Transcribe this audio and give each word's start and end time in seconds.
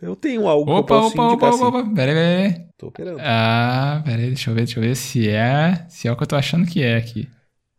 Eu 0.00 0.14
tenho 0.16 0.46
algo 0.46 0.70
opa, 0.70 0.74
que 0.74 0.78
eu 0.80 0.84
posso 0.84 1.08
opa, 1.14 1.22
indicar 1.24 1.52
opa, 1.52 1.66
opa, 1.66 1.78
assim. 1.78 1.88
opa, 1.88 1.94
pera 1.94 2.12
aí, 2.12 2.16
pera 2.16 2.60
aí. 2.60 2.66
Tô 2.76 2.90
querendo. 2.92 3.18
Ah, 3.20 4.02
pera 4.04 4.18
aí, 4.22 4.28
deixa 4.28 4.50
eu 4.50 4.54
ver, 4.54 4.64
deixa 4.64 4.78
eu 4.78 4.82
ver 4.82 4.94
se 4.96 5.28
é, 5.28 5.86
se 5.88 6.08
é 6.08 6.12
o 6.12 6.16
que 6.16 6.22
eu 6.22 6.26
tô 6.26 6.36
achando 6.36 6.66
que 6.66 6.82
é 6.82 6.96
aqui. 6.96 7.28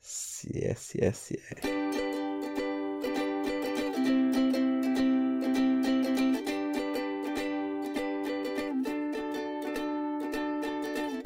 Se 0.02 0.64
é, 0.64 0.74
se 0.76 1.04
é, 1.04 1.12
se 1.12 1.36
é. 1.36 1.77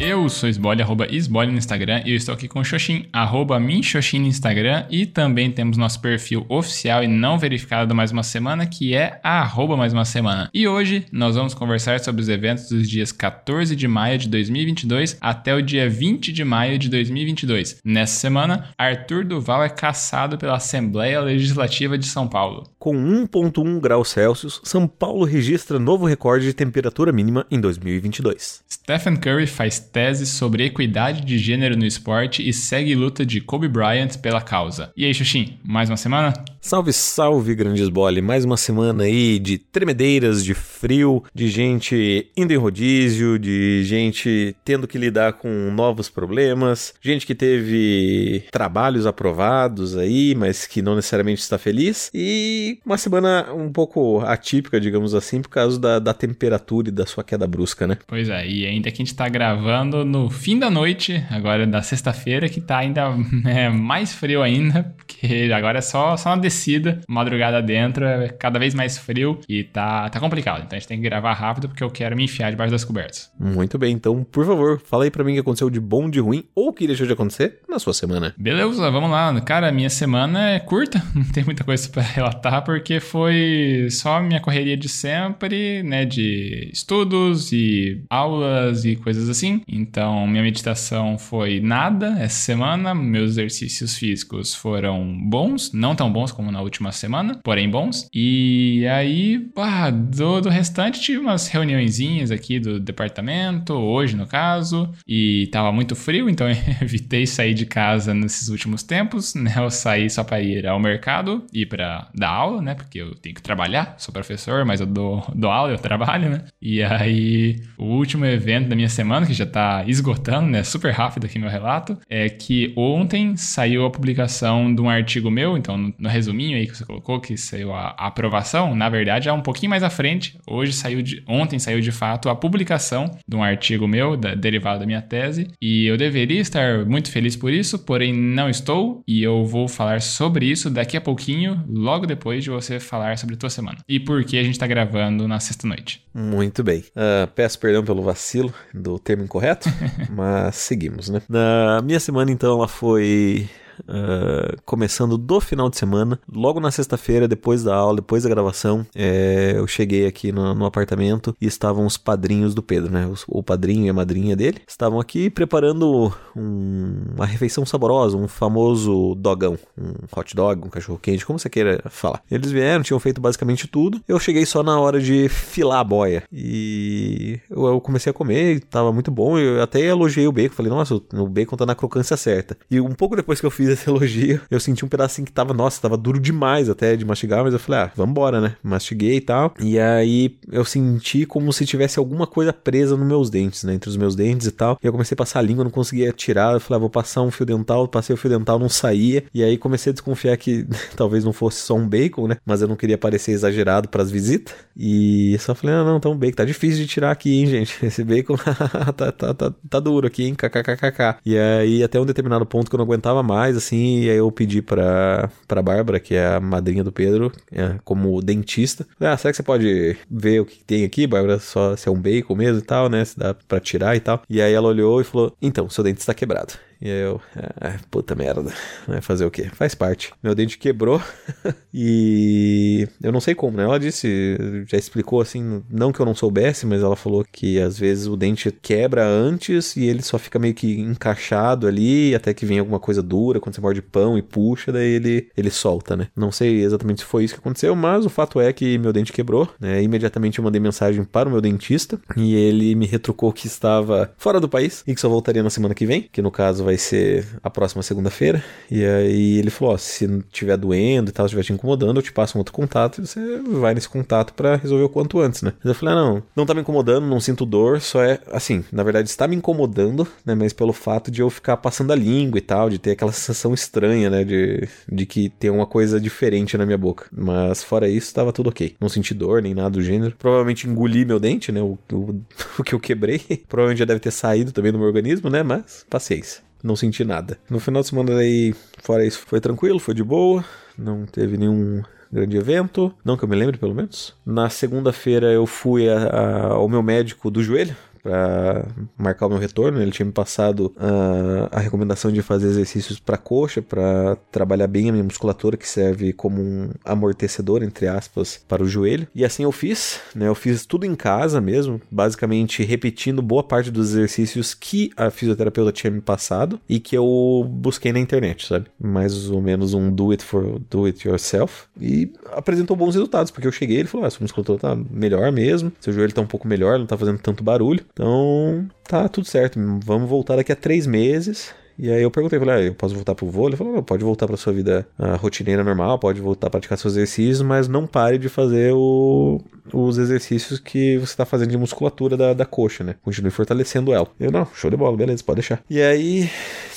Eu 0.03 0.27
sou 0.29 0.49
Esbole, 0.49 0.81
arroba 0.81 1.05
Esbole 1.11 1.51
no 1.51 1.59
Instagram, 1.59 2.01
e 2.03 2.09
eu 2.09 2.15
estou 2.15 2.33
aqui 2.33 2.47
com 2.47 2.59
o 2.59 2.63
Xoxin, 2.63 3.05
arroba 3.13 3.59
Minxoxin 3.59 4.17
no 4.17 4.25
Instagram, 4.25 4.83
e 4.89 5.05
também 5.05 5.51
temos 5.51 5.77
nosso 5.77 6.01
perfil 6.01 6.43
oficial 6.49 7.03
e 7.03 7.07
não 7.07 7.37
verificado 7.37 7.87
do 7.87 7.93
Mais 7.93 8.11
Uma 8.11 8.23
Semana, 8.23 8.65
que 8.65 8.95
é 8.95 9.19
arroba 9.21 9.77
Mais 9.77 9.93
Uma 9.93 10.03
Semana. 10.03 10.49
E 10.51 10.67
hoje 10.67 11.05
nós 11.11 11.35
vamos 11.35 11.53
conversar 11.53 11.99
sobre 11.99 12.19
os 12.19 12.29
eventos 12.29 12.67
dos 12.67 12.89
dias 12.89 13.11
14 13.11 13.75
de 13.75 13.87
maio 13.87 14.17
de 14.17 14.27
2022 14.27 15.17
até 15.21 15.53
o 15.53 15.61
dia 15.61 15.87
20 15.87 16.33
de 16.33 16.43
maio 16.43 16.79
de 16.79 16.89
2022. 16.89 17.79
Nessa 17.85 18.19
semana, 18.19 18.69
Arthur 18.79 19.23
Duval 19.23 19.63
é 19.63 19.69
caçado 19.69 20.35
pela 20.35 20.55
Assembleia 20.55 21.21
Legislativa 21.21 21.95
de 21.95 22.07
São 22.07 22.27
Paulo. 22.27 22.63
Com 22.79 22.95
1.1 22.95 23.79
graus 23.79 24.09
Celsius, 24.09 24.61
São 24.63 24.87
Paulo 24.87 25.25
registra 25.25 25.77
novo 25.77 26.07
recorde 26.07 26.47
de 26.47 26.55
temperatura 26.55 27.11
mínima 27.11 27.45
em 27.51 27.61
2022. 27.61 28.63
Stephen 28.67 29.15
Curry 29.15 29.45
faz 29.45 29.90
tese 29.91 30.25
sobre 30.25 30.65
equidade 30.65 31.25
de 31.25 31.37
gênero 31.37 31.75
no 31.75 31.85
esporte 31.85 32.47
e 32.47 32.53
segue 32.53 32.95
luta 32.95 33.25
de 33.25 33.41
Kobe 33.41 33.67
Bryant 33.67 34.17
pela 34.21 34.41
causa. 34.41 34.91
E 34.95 35.05
aí, 35.05 35.13
Xuxim, 35.13 35.57
mais 35.63 35.89
uma 35.89 35.97
semana? 35.97 36.33
Salve, 36.61 36.93
salve, 36.93 37.55
grandes 37.55 37.89
bole. 37.89 38.21
Mais 38.21 38.45
uma 38.45 38.55
semana 38.55 39.03
aí 39.03 39.39
de 39.39 39.57
tremedeiras, 39.57 40.45
de 40.45 40.53
frio, 40.53 41.23
de 41.33 41.49
gente 41.49 42.29
indo 42.37 42.53
em 42.53 42.57
rodízio, 42.57 43.39
de 43.39 43.83
gente 43.83 44.55
tendo 44.63 44.87
que 44.87 44.97
lidar 44.97 45.33
com 45.33 45.49
novos 45.71 46.07
problemas, 46.07 46.93
gente 47.01 47.25
que 47.25 47.33
teve 47.33 48.43
trabalhos 48.51 49.07
aprovados 49.07 49.97
aí, 49.97 50.35
mas 50.35 50.67
que 50.67 50.83
não 50.83 50.95
necessariamente 50.95 51.41
está 51.41 51.57
feliz. 51.57 52.11
E 52.13 52.77
uma 52.85 52.97
semana 52.97 53.51
um 53.53 53.71
pouco 53.71 54.19
atípica, 54.19 54.79
digamos 54.79 55.15
assim, 55.15 55.41
por 55.41 55.49
causa 55.49 55.79
da, 55.79 55.97
da 55.97 56.13
temperatura 56.13 56.89
e 56.89 56.91
da 56.91 57.07
sua 57.07 57.23
queda 57.23 57.47
brusca, 57.47 57.87
né? 57.87 57.97
Pois 58.05 58.29
é, 58.29 58.47
e 58.47 58.67
ainda 58.67 58.91
que 58.91 59.01
a 59.01 59.03
gente 59.05 59.15
tá 59.15 59.27
gravando 59.27 59.80
no 59.83 60.29
fim 60.29 60.57
da 60.57 60.69
noite, 60.69 61.23
agora 61.29 61.65
da 61.65 61.81
sexta-feira, 61.81 62.49
que 62.49 62.61
tá 62.61 62.77
ainda 62.77 63.13
é, 63.45 63.69
mais 63.69 64.13
frio 64.13 64.41
ainda, 64.41 64.93
porque 64.97 65.51
agora 65.53 65.79
é 65.79 65.81
só, 65.81 66.15
só 66.17 66.35
na 66.35 66.41
descida, 66.41 67.01
madrugada 67.07 67.61
dentro, 67.61 68.05
é 68.05 68.29
cada 68.29 68.59
vez 68.59 68.73
mais 68.73 68.97
frio 68.97 69.39
e 69.47 69.63
tá, 69.63 70.09
tá 70.09 70.19
complicado. 70.19 70.63
Então 70.65 70.75
a 70.75 70.79
gente 70.79 70.87
tem 70.87 71.01
que 71.01 71.03
gravar 71.03 71.33
rápido 71.33 71.67
porque 71.67 71.83
eu 71.83 71.89
quero 71.89 72.15
me 72.15 72.23
enfiar 72.23 72.51
debaixo 72.51 72.71
das 72.71 72.83
cobertas. 72.83 73.31
Muito 73.39 73.77
bem, 73.77 73.93
então, 73.93 74.23
por 74.23 74.45
favor, 74.45 74.79
fala 74.79 75.03
aí 75.03 75.11
pra 75.11 75.23
mim 75.23 75.31
o 75.31 75.35
que 75.35 75.39
aconteceu 75.41 75.69
de 75.69 75.79
bom, 75.79 76.09
de 76.09 76.19
ruim 76.19 76.43
ou 76.55 76.69
o 76.69 76.73
que 76.73 76.87
deixou 76.87 77.05
de 77.05 77.13
acontecer 77.13 77.59
na 77.69 77.79
sua 77.79 77.93
semana. 77.93 78.33
Beleza, 78.37 78.89
vamos 78.89 79.09
lá. 79.09 79.39
Cara, 79.41 79.71
minha 79.71 79.89
semana 79.89 80.49
é 80.51 80.59
curta, 80.59 81.01
não 81.13 81.23
tem 81.23 81.43
muita 81.43 81.63
coisa 81.63 81.87
para 81.89 82.01
relatar 82.01 82.63
porque 82.63 82.99
foi 82.99 83.87
só 83.89 84.21
minha 84.21 84.39
correria 84.39 84.77
de 84.77 84.89
sempre, 84.89 85.83
né, 85.83 86.05
de 86.05 86.69
estudos 86.71 87.51
e 87.51 88.03
aulas 88.09 88.85
e 88.85 88.95
coisas 88.95 89.29
assim. 89.29 89.61
Então, 89.71 90.27
minha 90.27 90.43
meditação 90.43 91.17
foi 91.17 91.59
nada 91.61 92.17
essa 92.19 92.35
semana, 92.35 92.93
meus 92.93 93.31
exercícios 93.31 93.97
físicos 93.97 94.53
foram 94.53 95.17
bons, 95.29 95.71
não 95.71 95.95
tão 95.95 96.11
bons 96.11 96.31
como 96.31 96.51
na 96.51 96.61
última 96.61 96.91
semana, 96.91 97.39
porém 97.43 97.69
bons. 97.69 98.07
E 98.13 98.85
aí, 98.87 99.39
pá, 99.39 99.89
do, 99.89 100.41
do 100.41 100.49
restante 100.49 100.99
tive 100.99 101.19
umas 101.19 101.47
reuniõezinhas 101.47 102.31
aqui 102.31 102.59
do 102.59 102.79
departamento, 102.79 103.73
hoje 103.73 104.15
no 104.15 104.27
caso, 104.27 104.91
e 105.07 105.47
tava 105.51 105.71
muito 105.71 105.95
frio, 105.95 106.29
então 106.29 106.47
evitei 106.81 107.25
sair 107.25 107.53
de 107.53 107.65
casa 107.65 108.13
nesses 108.13 108.49
últimos 108.49 108.83
tempos, 108.83 109.33
né? 109.35 109.53
Eu 109.55 109.69
saí 109.69 110.09
só 110.09 110.23
para 110.23 110.41
ir 110.41 110.67
ao 110.67 110.79
mercado 110.79 111.45
e 111.53 111.65
para 111.65 112.09
dar 112.13 112.29
aula, 112.29 112.61
né? 112.61 112.75
Porque 112.75 112.99
eu 112.99 113.15
tenho 113.15 113.35
que 113.35 113.41
trabalhar, 113.41 113.95
sou 113.97 114.11
professor, 114.11 114.65
mas 114.65 114.81
eu 114.81 114.87
dou, 114.87 115.23
dou 115.33 115.49
aula, 115.49 115.71
eu 115.71 115.77
trabalho, 115.77 116.29
né? 116.29 116.43
E 116.61 116.83
aí, 116.83 117.61
o 117.77 117.85
último 117.85 118.25
evento 118.25 118.67
da 118.67 118.75
minha 118.75 118.89
semana, 118.89 119.25
que 119.25 119.33
já 119.33 119.45
tá 119.45 119.60
esgotando, 119.87 120.49
né? 120.49 120.63
Super 120.63 120.91
rápido 120.91 121.25
aqui 121.25 121.39
meu 121.39 121.49
relato, 121.49 121.97
é 122.09 122.29
que 122.29 122.73
ontem 122.75 123.35
saiu 123.35 123.85
a 123.85 123.89
publicação 123.89 124.73
de 124.73 124.81
um 124.81 124.89
artigo 124.89 125.29
meu, 125.29 125.57
então 125.57 125.93
no, 125.97 126.09
resuminho 126.09 126.57
aí 126.57 126.67
que 126.67 126.77
você 126.77 126.85
colocou, 126.85 127.19
que 127.19 127.37
saiu 127.37 127.73
a, 127.73 127.95
a 127.97 128.07
aprovação, 128.07 128.75
na 128.75 128.89
verdade 128.89 129.29
é 129.29 129.33
um 129.33 129.41
pouquinho 129.41 129.69
mais 129.69 129.83
à 129.83 129.89
frente. 129.89 130.37
Hoje 130.47 130.73
saiu 130.73 131.01
de, 131.01 131.23
ontem 131.27 131.59
saiu 131.59 131.79
de 131.79 131.91
fato 131.91 132.29
a 132.29 132.35
publicação 132.35 133.05
de 133.27 133.35
um 133.35 133.43
artigo 133.43 133.87
meu, 133.87 134.17
da, 134.17 134.35
derivado 134.35 134.79
da 134.79 134.85
minha 134.85 135.01
tese, 135.01 135.47
e 135.61 135.85
eu 135.85 135.97
deveria 135.97 136.39
estar 136.39 136.85
muito 136.85 137.11
feliz 137.11 137.35
por 137.35 137.51
isso, 137.51 137.79
porém 137.79 138.13
não 138.13 138.49
estou, 138.49 139.03
e 139.07 139.23
eu 139.23 139.45
vou 139.45 139.67
falar 139.67 140.01
sobre 140.01 140.45
isso 140.45 140.69
daqui 140.69 140.97
a 140.97 141.01
pouquinho, 141.01 141.63
logo 141.69 142.05
depois 142.05 142.43
de 142.43 142.49
você 142.49 142.79
falar 142.79 143.17
sobre 143.17 143.35
a 143.35 143.37
tua 143.37 143.49
semana. 143.49 143.77
E 143.87 143.99
por 143.99 144.23
que 144.23 144.37
a 144.37 144.43
gente 144.43 144.59
tá 144.59 144.67
gravando 144.67 145.27
na 145.27 145.39
sexta-noite. 145.39 146.05
Muito 146.13 146.63
bem. 146.63 146.79
Uh, 146.79 147.27
peço 147.33 147.59
perdão 147.59 147.83
pelo 147.83 148.01
vacilo 148.01 148.53
do 148.73 148.99
termo 148.99 149.23
incorreto, 149.23 149.50
mas 150.09 150.55
seguimos, 150.55 151.09
né? 151.09 151.21
Na 151.29 151.81
minha 151.81 151.99
semana, 151.99 152.31
então, 152.31 152.57
ela 152.57 152.67
foi 152.67 153.49
Uh, 153.87 154.61
começando 154.65 155.17
do 155.17 155.39
final 155.39 155.69
de 155.69 155.77
semana, 155.77 156.19
logo 156.31 156.59
na 156.59 156.71
sexta-feira, 156.71 157.27
depois 157.27 157.63
da 157.63 157.75
aula, 157.75 157.97
depois 157.97 158.23
da 158.23 158.29
gravação, 158.29 158.85
é, 158.95 159.53
eu 159.55 159.67
cheguei 159.67 160.05
aqui 160.05 160.31
no, 160.31 160.53
no, 160.53 160.65
apartamento 160.65 161.35
e 161.41 161.45
estavam 161.45 161.85
os 161.85 161.97
padrinhos 161.97 162.53
do 162.53 162.61
Pedro, 162.61 162.91
né? 162.91 163.07
O, 163.27 163.39
o 163.39 163.43
padrinho 163.43 163.85
e 163.85 163.89
a 163.89 163.93
madrinha 163.93 164.35
dele 164.35 164.61
estavam 164.67 164.99
aqui 164.99 165.29
preparando 165.29 166.13
um, 166.35 167.03
uma 167.15 167.25
refeição 167.25 167.65
saborosa, 167.65 168.17
um 168.17 168.27
famoso 168.27 169.15
dogão, 169.15 169.57
um 169.77 169.93
hot 170.15 170.35
dog, 170.35 170.65
um 170.65 170.69
cachorro 170.69 170.99
quente, 171.01 171.25
como 171.25 171.39
você 171.39 171.49
queira 171.49 171.81
falar. 171.89 172.21
Eles 172.29 172.51
vieram, 172.51 172.83
tinham 172.83 172.99
feito 172.99 173.19
basicamente 173.19 173.67
tudo. 173.67 174.01
Eu 174.07 174.19
cheguei 174.19 174.45
só 174.45 174.63
na 174.63 174.79
hora 174.79 174.99
de 174.99 175.27
filar 175.29 175.79
a 175.79 175.83
boia 175.83 176.23
e 176.31 177.39
eu, 177.49 177.65
eu 177.65 177.81
comecei 177.81 178.11
a 178.11 178.13
comer, 178.13 178.61
tava 178.61 178.91
muito 178.93 179.11
bom. 179.11 179.37
Eu 179.37 179.61
até 179.61 179.79
elogiei 179.81 180.27
o 180.27 180.31
bacon, 180.31 180.55
falei, 180.55 180.71
nossa, 180.71 180.95
o 180.95 181.27
bacon 181.27 181.57
tá 181.57 181.65
na 181.65 181.75
crocância 181.75 182.15
certa. 182.15 182.57
E 182.69 182.79
um 182.79 182.93
pouco 182.93 183.15
depois 183.15 183.39
que 183.39 183.45
eu 183.45 183.51
fiz 183.51 183.70
esse 183.73 183.89
elogio, 183.89 184.41
eu 184.49 184.59
senti 184.59 184.85
um 184.85 184.87
pedacinho 184.87 185.25
que 185.25 185.31
tava, 185.31 185.53
nossa, 185.53 185.81
tava 185.81 185.97
duro 185.97 186.19
demais 186.19 186.69
até 186.69 186.95
de 186.95 187.05
mastigar, 187.05 187.43
mas 187.43 187.53
eu 187.53 187.59
falei, 187.59 187.81
ah, 187.81 187.91
vambora, 187.95 188.39
né? 188.41 188.55
Mastiguei 188.63 189.17
e 189.17 189.21
tal. 189.21 189.53
E 189.59 189.79
aí 189.79 190.37
eu 190.51 190.63
senti 190.65 191.25
como 191.25 191.51
se 191.51 191.65
tivesse 191.65 191.99
alguma 191.99 192.27
coisa 192.27 192.53
presa 192.53 192.95
nos 192.95 193.07
meus 193.07 193.29
dentes, 193.29 193.63
né? 193.63 193.73
Entre 193.73 193.89
os 193.89 193.97
meus 193.97 194.15
dentes 194.15 194.47
e 194.47 194.51
tal. 194.51 194.77
E 194.81 194.85
eu 194.85 194.91
comecei 194.91 195.15
a 195.15 195.17
passar 195.17 195.39
a 195.39 195.41
língua, 195.41 195.63
não 195.63 195.71
conseguia 195.71 196.11
tirar. 196.11 196.53
Eu 196.53 196.59
falei, 196.59 196.77
ah, 196.77 196.79
vou 196.79 196.89
passar 196.89 197.21
um 197.21 197.31
fio 197.31 197.45
dental. 197.45 197.87
Passei 197.87 198.13
o 198.13 198.17
fio 198.17 198.29
dental, 198.29 198.59
não 198.59 198.69
saía. 198.69 199.23
E 199.33 199.43
aí 199.43 199.57
comecei 199.57 199.91
a 199.91 199.93
desconfiar 199.93 200.37
que 200.37 200.67
talvez 200.95 201.23
não 201.23 201.33
fosse 201.33 201.61
só 201.61 201.75
um 201.75 201.87
bacon, 201.87 202.27
né? 202.27 202.37
Mas 202.45 202.61
eu 202.61 202.67
não 202.67 202.75
queria 202.75 202.97
parecer 202.97 203.31
exagerado 203.31 203.89
para 203.89 204.03
as 204.03 204.11
visitas. 204.11 204.53
E 204.75 205.35
só 205.39 205.53
falei, 205.53 205.75
ah, 205.75 205.83
não, 205.83 205.99
tá 205.99 206.09
um 206.09 206.17
bacon. 206.17 206.35
Tá 206.35 206.45
difícil 206.45 206.79
de 206.79 206.87
tirar 206.87 207.11
aqui, 207.11 207.39
hein, 207.39 207.47
gente? 207.47 207.77
Esse 207.85 208.03
bacon 208.03 208.35
tá, 208.95 209.11
tá, 209.11 209.33
tá, 209.33 209.53
tá 209.69 209.79
duro 209.79 210.07
aqui, 210.07 210.25
hein? 210.25 210.35
KKKKK. 210.35 211.17
E 211.25 211.37
aí 211.37 211.83
até 211.83 211.99
um 211.99 212.05
determinado 212.05 212.45
ponto 212.45 212.69
que 212.69 212.75
eu 212.75 212.77
não 212.77 212.85
aguentava 212.85 213.21
mais, 213.23 213.55
assim, 213.61 214.01
e 214.01 214.09
aí 214.09 214.17
eu 214.17 214.31
pedi 214.31 214.61
pra, 214.61 215.29
pra 215.47 215.61
Bárbara, 215.61 215.99
que 215.99 216.15
é 216.15 216.25
a 216.35 216.39
madrinha 216.39 216.83
do 216.83 216.91
Pedro, 216.91 217.31
é, 217.51 217.75
como 217.83 218.21
dentista. 218.21 218.85
Ah, 218.99 219.15
será 219.17 219.31
que 219.31 219.37
você 219.37 219.43
pode 219.43 219.97
ver 220.09 220.41
o 220.41 220.45
que 220.45 220.63
tem 220.63 220.83
aqui, 220.83 221.07
Bárbara? 221.07 221.39
Só 221.39 221.75
se 221.75 221.87
é 221.87 221.91
um 221.91 221.99
bacon 221.99 222.35
mesmo 222.35 222.59
e 222.59 222.63
tal, 222.63 222.89
né? 222.89 223.05
Se 223.05 223.17
dá 223.17 223.33
pra 223.33 223.59
tirar 223.59 223.95
e 223.95 223.99
tal. 223.99 224.21
E 224.29 224.41
aí 224.41 224.53
ela 224.53 224.67
olhou 224.67 224.99
e 225.01 225.03
falou: 225.03 225.35
Então, 225.41 225.69
seu 225.69 225.83
dente 225.83 225.99
está 225.99 226.13
quebrado. 226.13 226.53
E 226.81 226.89
eu, 226.89 227.21
ah, 227.59 227.77
puta 227.91 228.15
merda, 228.15 228.51
vai 228.87 229.01
fazer 229.01 229.23
o 229.23 229.31
quê? 229.31 229.49
Faz 229.53 229.75
parte. 229.75 230.11
Meu 230.23 230.33
dente 230.33 230.57
quebrou 230.57 230.99
e 231.73 232.87
eu 233.01 233.11
não 233.11 233.21
sei 233.21 233.35
como, 233.35 233.57
né? 233.57 233.63
Ela 233.63 233.79
disse, 233.79 234.37
já 234.67 234.77
explicou 234.77 235.21
assim, 235.21 235.61
não 235.69 235.91
que 235.91 235.99
eu 235.99 236.05
não 236.05 236.15
soubesse, 236.15 236.65
mas 236.65 236.81
ela 236.81 236.95
falou 236.95 237.23
que 237.31 237.59
às 237.59 237.77
vezes 237.77 238.07
o 238.07 238.17
dente 238.17 238.51
quebra 238.51 239.05
antes 239.05 239.75
e 239.75 239.85
ele 239.85 240.01
só 240.01 240.17
fica 240.17 240.39
meio 240.39 240.55
que 240.55 240.79
encaixado 240.79 241.67
ali 241.67 242.15
até 242.15 242.33
que 242.33 242.45
vem 242.45 242.59
alguma 242.59 242.79
coisa 242.79 243.03
dura, 243.03 243.39
quando 243.39 243.55
você 243.55 243.61
morde 243.61 243.81
pão 243.81 244.17
e 244.17 244.21
puxa, 244.21 244.71
daí 244.71 244.93
ele, 244.93 245.29
ele 245.37 245.51
solta, 245.51 245.95
né? 245.95 246.07
Não 246.15 246.31
sei 246.31 246.63
exatamente 246.63 247.01
se 247.01 247.05
foi 247.05 247.23
isso 247.23 247.35
que 247.35 247.39
aconteceu, 247.39 247.75
mas 247.75 248.05
o 248.05 248.09
fato 248.09 248.39
é 248.41 248.51
que 248.51 248.77
meu 248.79 248.91
dente 248.91 249.13
quebrou, 249.13 249.47
né? 249.59 249.83
Imediatamente 249.83 250.39
eu 250.39 250.43
mandei 250.43 250.59
mensagem 250.59 251.03
para 251.03 251.29
o 251.29 251.31
meu 251.31 251.41
dentista 251.41 251.99
e 252.17 252.33
ele 252.33 252.73
me 252.73 252.87
retrucou 252.87 253.31
que 253.31 253.45
estava 253.45 254.11
fora 254.17 254.39
do 254.39 254.49
país 254.49 254.83
e 254.87 254.95
que 254.95 255.01
só 255.01 255.07
voltaria 255.07 255.43
na 255.43 255.49
semana 255.49 255.75
que 255.75 255.85
vem, 255.85 256.09
que 256.11 256.21
no 256.21 256.31
caso 256.31 256.63
vai 256.63 256.70
vai 256.71 256.77
ser 256.77 257.27
a 257.43 257.49
próxima 257.49 257.83
segunda-feira. 257.83 258.43
E 258.69 258.85
aí 258.85 259.37
ele 259.37 259.49
falou: 259.49 259.73
ó, 259.73 259.77
se 259.77 260.05
estiver 260.05 260.57
doendo 260.57 261.09
e 261.09 261.13
tal, 261.13 261.25
estiver 261.25 261.43
te 261.43 261.53
incomodando, 261.53 261.97
eu 261.97 262.01
te 262.01 262.11
passo 262.11 262.37
um 262.37 262.39
outro 262.39 262.53
contato 262.53 263.01
e 263.01 263.07
você 263.07 263.39
vai 263.39 263.73
nesse 263.73 263.89
contato 263.89 264.33
para 264.33 264.55
resolver 264.55 264.83
o 264.85 264.89
quanto 264.89 265.19
antes, 265.19 265.41
né? 265.41 265.53
Eu 265.63 265.75
falei: 265.75 265.93
ah, 265.93 265.97
não, 265.97 266.23
não 266.35 266.45
tá 266.45 266.53
me 266.53 266.61
incomodando, 266.61 267.05
não 267.05 267.19
sinto 267.19 267.45
dor, 267.45 267.81
só 267.81 268.01
é 268.01 268.19
assim, 268.31 268.63
na 268.71 268.83
verdade 268.83 269.09
está 269.09 269.27
me 269.27 269.35
incomodando, 269.35 270.07
né? 270.25 270.33
Mas 270.33 270.53
pelo 270.53 270.73
fato 270.73 271.11
de 271.11 271.21
eu 271.21 271.29
ficar 271.29 271.57
passando 271.57 271.91
a 271.91 271.95
língua 271.95 272.37
e 272.37 272.41
tal, 272.41 272.69
de 272.69 272.79
ter 272.79 272.91
aquela 272.91 273.11
sensação 273.11 273.53
estranha, 273.53 274.09
né? 274.09 274.23
De, 274.23 274.67
de 274.89 275.05
que 275.05 275.29
tem 275.29 275.49
uma 275.49 275.65
coisa 275.65 275.99
diferente 275.99 276.57
na 276.57 276.65
minha 276.65 276.77
boca. 276.77 277.05
Mas 277.11 277.63
fora 277.63 277.89
isso, 277.89 278.13
tava 278.13 278.31
tudo 278.31 278.49
ok. 278.49 278.75
Não 278.79 278.87
senti 278.87 279.13
dor 279.13 279.41
nem 279.41 279.53
nada 279.53 279.71
do 279.71 279.81
gênero. 279.81 280.15
Provavelmente 280.17 280.67
engoli 280.67 281.03
meu 281.05 281.19
dente, 281.19 281.51
né? 281.51 281.61
O, 281.61 281.77
o, 281.91 282.21
o 282.59 282.63
que 282.63 282.73
eu 282.73 282.79
quebrei. 282.79 283.19
Provavelmente 283.49 283.79
já 283.79 283.85
deve 283.85 283.99
ter 283.99 284.11
saído 284.11 284.51
também 284.51 284.71
do 284.71 284.77
meu 284.77 284.87
organismo, 284.87 285.29
né? 285.29 285.43
Mas 285.43 285.85
paciência 285.89 286.41
não 286.63 286.75
senti 286.75 287.03
nada. 287.03 287.37
No 287.49 287.59
final 287.59 287.81
de 287.81 287.89
semana 287.89 288.17
aí, 288.17 288.53
fora 288.81 289.05
isso, 289.05 289.19
foi 289.25 289.39
tranquilo, 289.39 289.79
foi 289.79 289.93
de 289.93 290.03
boa, 290.03 290.43
não 290.77 291.05
teve 291.05 291.37
nenhum 291.37 291.83
grande 292.11 292.35
evento, 292.35 292.93
não 293.05 293.15
que 293.15 293.23
eu 293.23 293.29
me 293.29 293.35
lembre 293.35 293.57
pelo 293.57 293.73
menos. 293.73 294.13
Na 294.25 294.49
segunda-feira 294.49 295.31
eu 295.31 295.45
fui 295.45 295.89
a, 295.89 295.97
a, 295.97 296.47
ao 296.53 296.67
meu 296.67 296.83
médico 296.83 297.31
do 297.31 297.41
joelho, 297.41 297.75
para 298.01 298.65
marcar 298.97 299.27
o 299.27 299.29
meu 299.29 299.37
retorno. 299.37 299.81
Ele 299.81 299.91
tinha 299.91 300.05
me 300.05 300.11
passado 300.11 300.73
uh, 300.77 301.47
a 301.51 301.59
recomendação 301.59 302.11
de 302.11 302.21
fazer 302.21 302.47
exercícios 302.47 302.99
para 302.99 303.17
coxa, 303.17 303.61
para 303.61 304.15
trabalhar 304.31 304.67
bem 304.67 304.89
a 304.89 304.91
minha 304.91 305.03
musculatura, 305.03 305.57
que 305.57 305.67
serve 305.67 306.13
como 306.13 306.41
um 306.41 306.69
amortecedor, 306.85 307.63
entre 307.63 307.87
aspas, 307.87 308.43
para 308.47 308.63
o 308.63 308.67
joelho. 308.67 309.07
E 309.13 309.25
assim 309.25 309.43
eu 309.43 309.51
fiz, 309.51 309.99
né? 310.15 310.27
Eu 310.27 310.35
fiz 310.35 310.65
tudo 310.65 310.85
em 310.85 310.95
casa 310.95 311.41
mesmo, 311.41 311.81
basicamente 311.89 312.63
repetindo 312.63 313.21
boa 313.21 313.43
parte 313.43 313.71
dos 313.71 313.91
exercícios 313.91 314.53
que 314.53 314.91
a 314.95 315.09
fisioterapeuta 315.09 315.71
tinha 315.71 315.91
me 315.91 316.01
passado 316.01 316.59
e 316.67 316.79
que 316.79 316.95
eu 316.95 317.45
busquei 317.49 317.91
na 317.91 317.99
internet, 317.99 318.47
sabe? 318.47 318.67
Mais 318.79 319.29
ou 319.29 319.41
menos 319.41 319.73
um 319.73 319.91
do 319.91 320.11
it 320.11 320.23
for 320.23 320.59
do 320.69 320.85
it 320.85 321.07
yourself. 321.07 321.65
E 321.79 322.11
apresentou 322.31 322.75
bons 322.75 322.95
resultados, 322.95 323.31
porque 323.31 323.47
eu 323.47 323.51
cheguei 323.51 323.77
ele 323.77 323.87
falou: 323.87 324.05
ah, 324.05 324.09
sua 324.09 324.23
musculatura 324.23 324.59
tá 324.59 324.75
melhor 324.89 325.31
mesmo, 325.31 325.71
seu 325.79 325.93
joelho 325.93 326.13
tá 326.13 326.21
um 326.21 326.27
pouco 326.27 326.47
melhor, 326.47 326.79
não 326.79 326.85
tá 326.85 326.97
fazendo 326.97 327.19
tanto 327.19 327.43
barulho. 327.43 327.83
Então, 327.93 328.67
tá 328.87 329.07
tudo 329.07 329.27
certo. 329.27 329.59
Vamos 329.83 330.09
voltar 330.09 330.35
daqui 330.35 330.51
a 330.51 330.55
três 330.55 330.87
meses. 330.87 331.53
E 331.77 331.91
aí 331.91 332.03
eu 332.03 332.11
perguntei, 332.11 332.37
falei, 332.37 332.55
ah, 332.55 332.61
eu 332.61 332.75
posso 332.75 332.93
voltar 332.93 333.15
pro 333.15 333.25
vôlei? 333.25 333.51
Ele 333.51 333.57
falou, 333.57 333.81
pode 333.81 334.03
voltar 334.03 334.27
pra 334.27 334.37
sua 334.37 334.53
vida 334.53 334.87
uh, 334.99 335.15
rotineira 335.15 335.63
normal, 335.63 335.97
pode 335.97 336.21
voltar 336.21 336.45
a 336.45 336.49
praticar 336.49 336.77
seus 336.77 336.93
exercícios, 336.93 337.41
mas 337.41 337.67
não 337.67 337.87
pare 337.87 338.19
de 338.19 338.29
fazer 338.29 338.71
o, 338.73 339.41
os 339.73 339.97
exercícios 339.97 340.59
que 340.59 340.99
você 340.99 341.15
tá 341.15 341.25
fazendo 341.25 341.49
de 341.49 341.57
musculatura 341.57 342.15
da, 342.15 342.33
da 342.33 342.45
coxa, 342.45 342.83
né? 342.83 342.95
Continue 343.01 343.31
fortalecendo 343.31 343.93
ela. 343.93 344.07
Eu, 344.19 344.31
não, 344.31 344.45
show 344.53 344.69
de 344.69 344.77
bola, 344.77 344.95
beleza, 344.95 345.23
pode 345.23 345.37
deixar. 345.37 345.63
E 345.67 345.81
aí, 345.81 346.29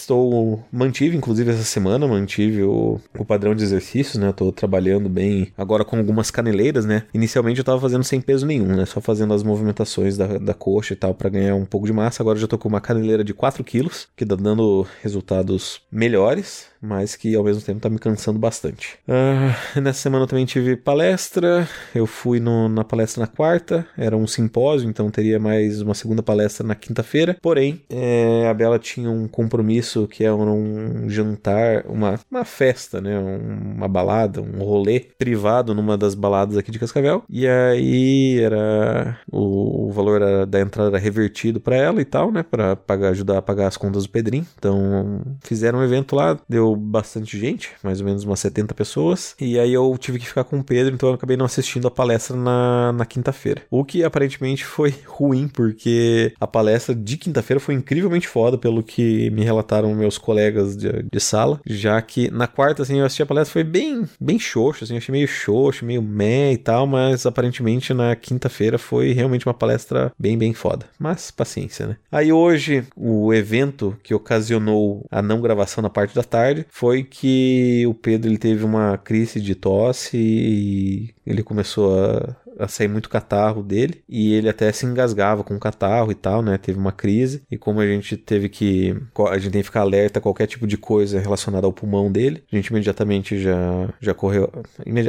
estou 0.04 0.64
mantive, 0.70 1.16
inclusive 1.16 1.50
essa 1.50 1.64
semana, 1.64 2.06
mantive 2.06 2.62
o, 2.62 3.00
o 3.18 3.24
padrão 3.24 3.54
de 3.54 3.64
exercícios, 3.64 4.16
né? 4.16 4.30
Estou 4.30 4.52
trabalhando 4.52 5.08
bem 5.08 5.52
agora 5.56 5.84
com 5.84 5.96
algumas 5.96 6.30
caneleiras, 6.30 6.84
né? 6.84 7.04
Inicialmente 7.12 7.58
eu 7.58 7.62
estava 7.62 7.80
fazendo 7.80 8.04
sem 8.04 8.20
peso 8.20 8.46
nenhum, 8.46 8.68
né? 8.76 8.86
Só 8.86 9.00
fazendo 9.00 9.34
as 9.34 9.42
movimentações 9.42 10.16
da, 10.16 10.38
da 10.38 10.54
coxa 10.54 10.92
e 10.92 10.96
tal 10.96 11.14
para 11.14 11.28
ganhar 11.28 11.54
um 11.54 11.64
pouco 11.64 11.86
de 11.86 11.92
massa. 11.92 12.22
Agora 12.22 12.38
já 12.38 12.44
estou 12.44 12.58
com 12.58 12.68
uma 12.68 12.80
caneleira 12.80 13.24
de 13.24 13.34
4 13.34 13.64
quilos, 13.64 14.08
que 14.16 14.24
tá 14.24 14.36
dando 14.36 14.86
resultados 15.02 15.80
melhores 15.90 16.74
mas 16.84 17.16
que 17.16 17.34
ao 17.34 17.42
mesmo 17.42 17.62
tempo 17.62 17.80
tá 17.80 17.88
me 17.88 17.98
cansando 17.98 18.38
bastante. 18.38 18.98
Uh, 19.08 19.80
nessa 19.80 20.00
semana 20.00 20.24
eu 20.24 20.28
também 20.28 20.44
tive 20.44 20.76
palestra, 20.76 21.66
eu 21.94 22.06
fui 22.06 22.38
no, 22.38 22.68
na 22.68 22.84
palestra 22.84 23.22
na 23.22 23.26
quarta, 23.26 23.86
era 23.96 24.16
um 24.16 24.26
simpósio, 24.26 24.88
então 24.88 25.10
teria 25.10 25.40
mais 25.40 25.80
uma 25.80 25.94
segunda 25.94 26.22
palestra 26.22 26.66
na 26.66 26.74
quinta-feira, 26.74 27.36
porém 27.40 27.80
é, 27.88 28.46
a 28.48 28.54
Bela 28.54 28.78
tinha 28.78 29.10
um 29.10 29.26
compromisso 29.26 29.93
que 30.08 30.24
era 30.24 30.34
um 30.34 31.08
jantar, 31.08 31.84
uma, 31.86 32.18
uma 32.30 32.44
festa, 32.44 33.00
né, 33.00 33.18
uma 33.18 33.88
balada, 33.88 34.40
um 34.40 34.62
rolê 34.62 35.00
privado 35.00 35.74
numa 35.74 35.96
das 35.96 36.14
baladas 36.14 36.56
aqui 36.56 36.70
de 36.70 36.78
Cascavel, 36.78 37.22
e 37.28 37.46
aí 37.46 38.40
era 38.40 39.18
o, 39.30 39.88
o 39.88 39.92
valor 39.92 40.46
da 40.46 40.60
entrada 40.60 40.90
era 40.90 40.98
revertido 40.98 41.60
para 41.60 41.76
ela 41.76 42.00
e 42.00 42.04
tal, 42.04 42.30
né, 42.30 42.42
para 42.42 42.76
pagar, 42.76 43.10
ajudar 43.10 43.38
a 43.38 43.42
pagar 43.42 43.66
as 43.66 43.76
contas 43.76 44.04
do 44.04 44.10
Pedrinho, 44.10 44.46
então 44.58 45.22
fizeram 45.42 45.78
um 45.78 45.84
evento 45.84 46.16
lá, 46.16 46.38
deu 46.48 46.74
bastante 46.76 47.38
gente, 47.38 47.70
mais 47.82 48.00
ou 48.00 48.06
menos 48.06 48.24
umas 48.24 48.40
70 48.40 48.74
pessoas. 48.74 49.34
E 49.40 49.58
aí 49.58 49.72
eu 49.72 49.96
tive 49.98 50.18
que 50.18 50.26
ficar 50.26 50.44
com 50.44 50.58
o 50.58 50.64
Pedro, 50.64 50.94
então 50.94 51.08
eu 51.08 51.14
acabei 51.14 51.36
não 51.36 51.46
assistindo 51.46 51.86
a 51.88 51.90
palestra 51.90 52.36
na, 52.36 52.92
na 52.92 53.06
quinta-feira. 53.06 53.62
O 53.70 53.84
que 53.84 54.04
aparentemente 54.04 54.64
foi 54.64 54.94
ruim, 55.06 55.48
porque 55.48 56.32
a 56.40 56.46
palestra 56.46 56.94
de 56.94 57.16
quinta-feira 57.16 57.60
foi 57.60 57.74
incrivelmente 57.74 58.28
foda, 58.28 58.58
pelo 58.58 58.82
que 58.82 59.30
me 59.30 59.44
relataram 59.44 59.83
meus 59.92 60.16
colegas 60.16 60.76
de, 60.76 61.02
de 61.02 61.20
sala. 61.20 61.60
Já 61.66 62.00
que 62.00 62.30
na 62.30 62.46
quarta, 62.46 62.82
assim, 62.82 63.00
eu 63.00 63.04
assisti 63.04 63.22
a 63.22 63.26
palestra, 63.26 63.52
foi 63.52 63.64
bem, 63.64 64.08
bem 64.20 64.38
xoxo, 64.38 64.84
assim, 64.84 64.94
eu 64.94 64.98
achei 64.98 65.12
meio 65.12 65.26
xoxo, 65.26 65.84
meio 65.84 66.00
meh 66.00 66.52
e 66.52 66.56
tal, 66.56 66.86
mas 66.86 67.26
aparentemente 67.26 67.92
na 67.92 68.14
quinta-feira 68.14 68.78
foi 68.78 69.12
realmente 69.12 69.46
uma 69.46 69.54
palestra 69.54 70.12
bem, 70.18 70.38
bem 70.38 70.54
foda. 70.54 70.86
Mas 70.98 71.30
paciência, 71.30 71.86
né? 71.86 71.96
Aí 72.12 72.32
hoje, 72.32 72.84
o 72.96 73.34
evento 73.34 73.96
que 74.02 74.14
ocasionou 74.14 75.04
a 75.10 75.20
não 75.20 75.40
gravação 75.40 75.82
na 75.82 75.90
parte 75.90 76.14
da 76.14 76.22
tarde 76.22 76.66
foi 76.70 77.02
que 77.02 77.84
o 77.86 77.94
Pedro 77.94 78.30
ele 78.30 78.38
teve 78.38 78.64
uma 78.64 78.96
crise 78.96 79.40
de 79.40 79.54
tosse 79.54 80.16
e 80.16 81.14
ele 81.26 81.42
começou 81.42 81.98
a 81.98 82.36
a 82.58 82.68
sair 82.68 82.88
muito 82.88 83.08
catarro 83.08 83.62
dele 83.62 84.02
e 84.08 84.34
ele 84.34 84.48
até 84.48 84.70
se 84.72 84.86
engasgava 84.86 85.44
com 85.44 85.54
o 85.54 85.60
catarro 85.60 86.10
e 86.10 86.14
tal, 86.14 86.42
né? 86.42 86.58
Teve 86.58 86.78
uma 86.78 86.92
crise 86.92 87.42
e 87.50 87.56
como 87.56 87.80
a 87.80 87.86
gente 87.86 88.16
teve 88.16 88.48
que 88.48 88.96
a 89.28 89.38
gente 89.38 89.52
tem 89.52 89.60
que 89.60 89.66
ficar 89.66 89.80
alerta 89.80 90.18
a 90.18 90.22
qualquer 90.22 90.46
tipo 90.46 90.66
de 90.66 90.76
coisa 90.76 91.20
relacionada 91.20 91.66
ao 91.66 91.72
pulmão 91.72 92.10
dele, 92.10 92.42
a 92.50 92.56
gente 92.56 92.68
imediatamente 92.68 93.40
já 93.40 93.88
já 94.00 94.14
correu, 94.14 94.50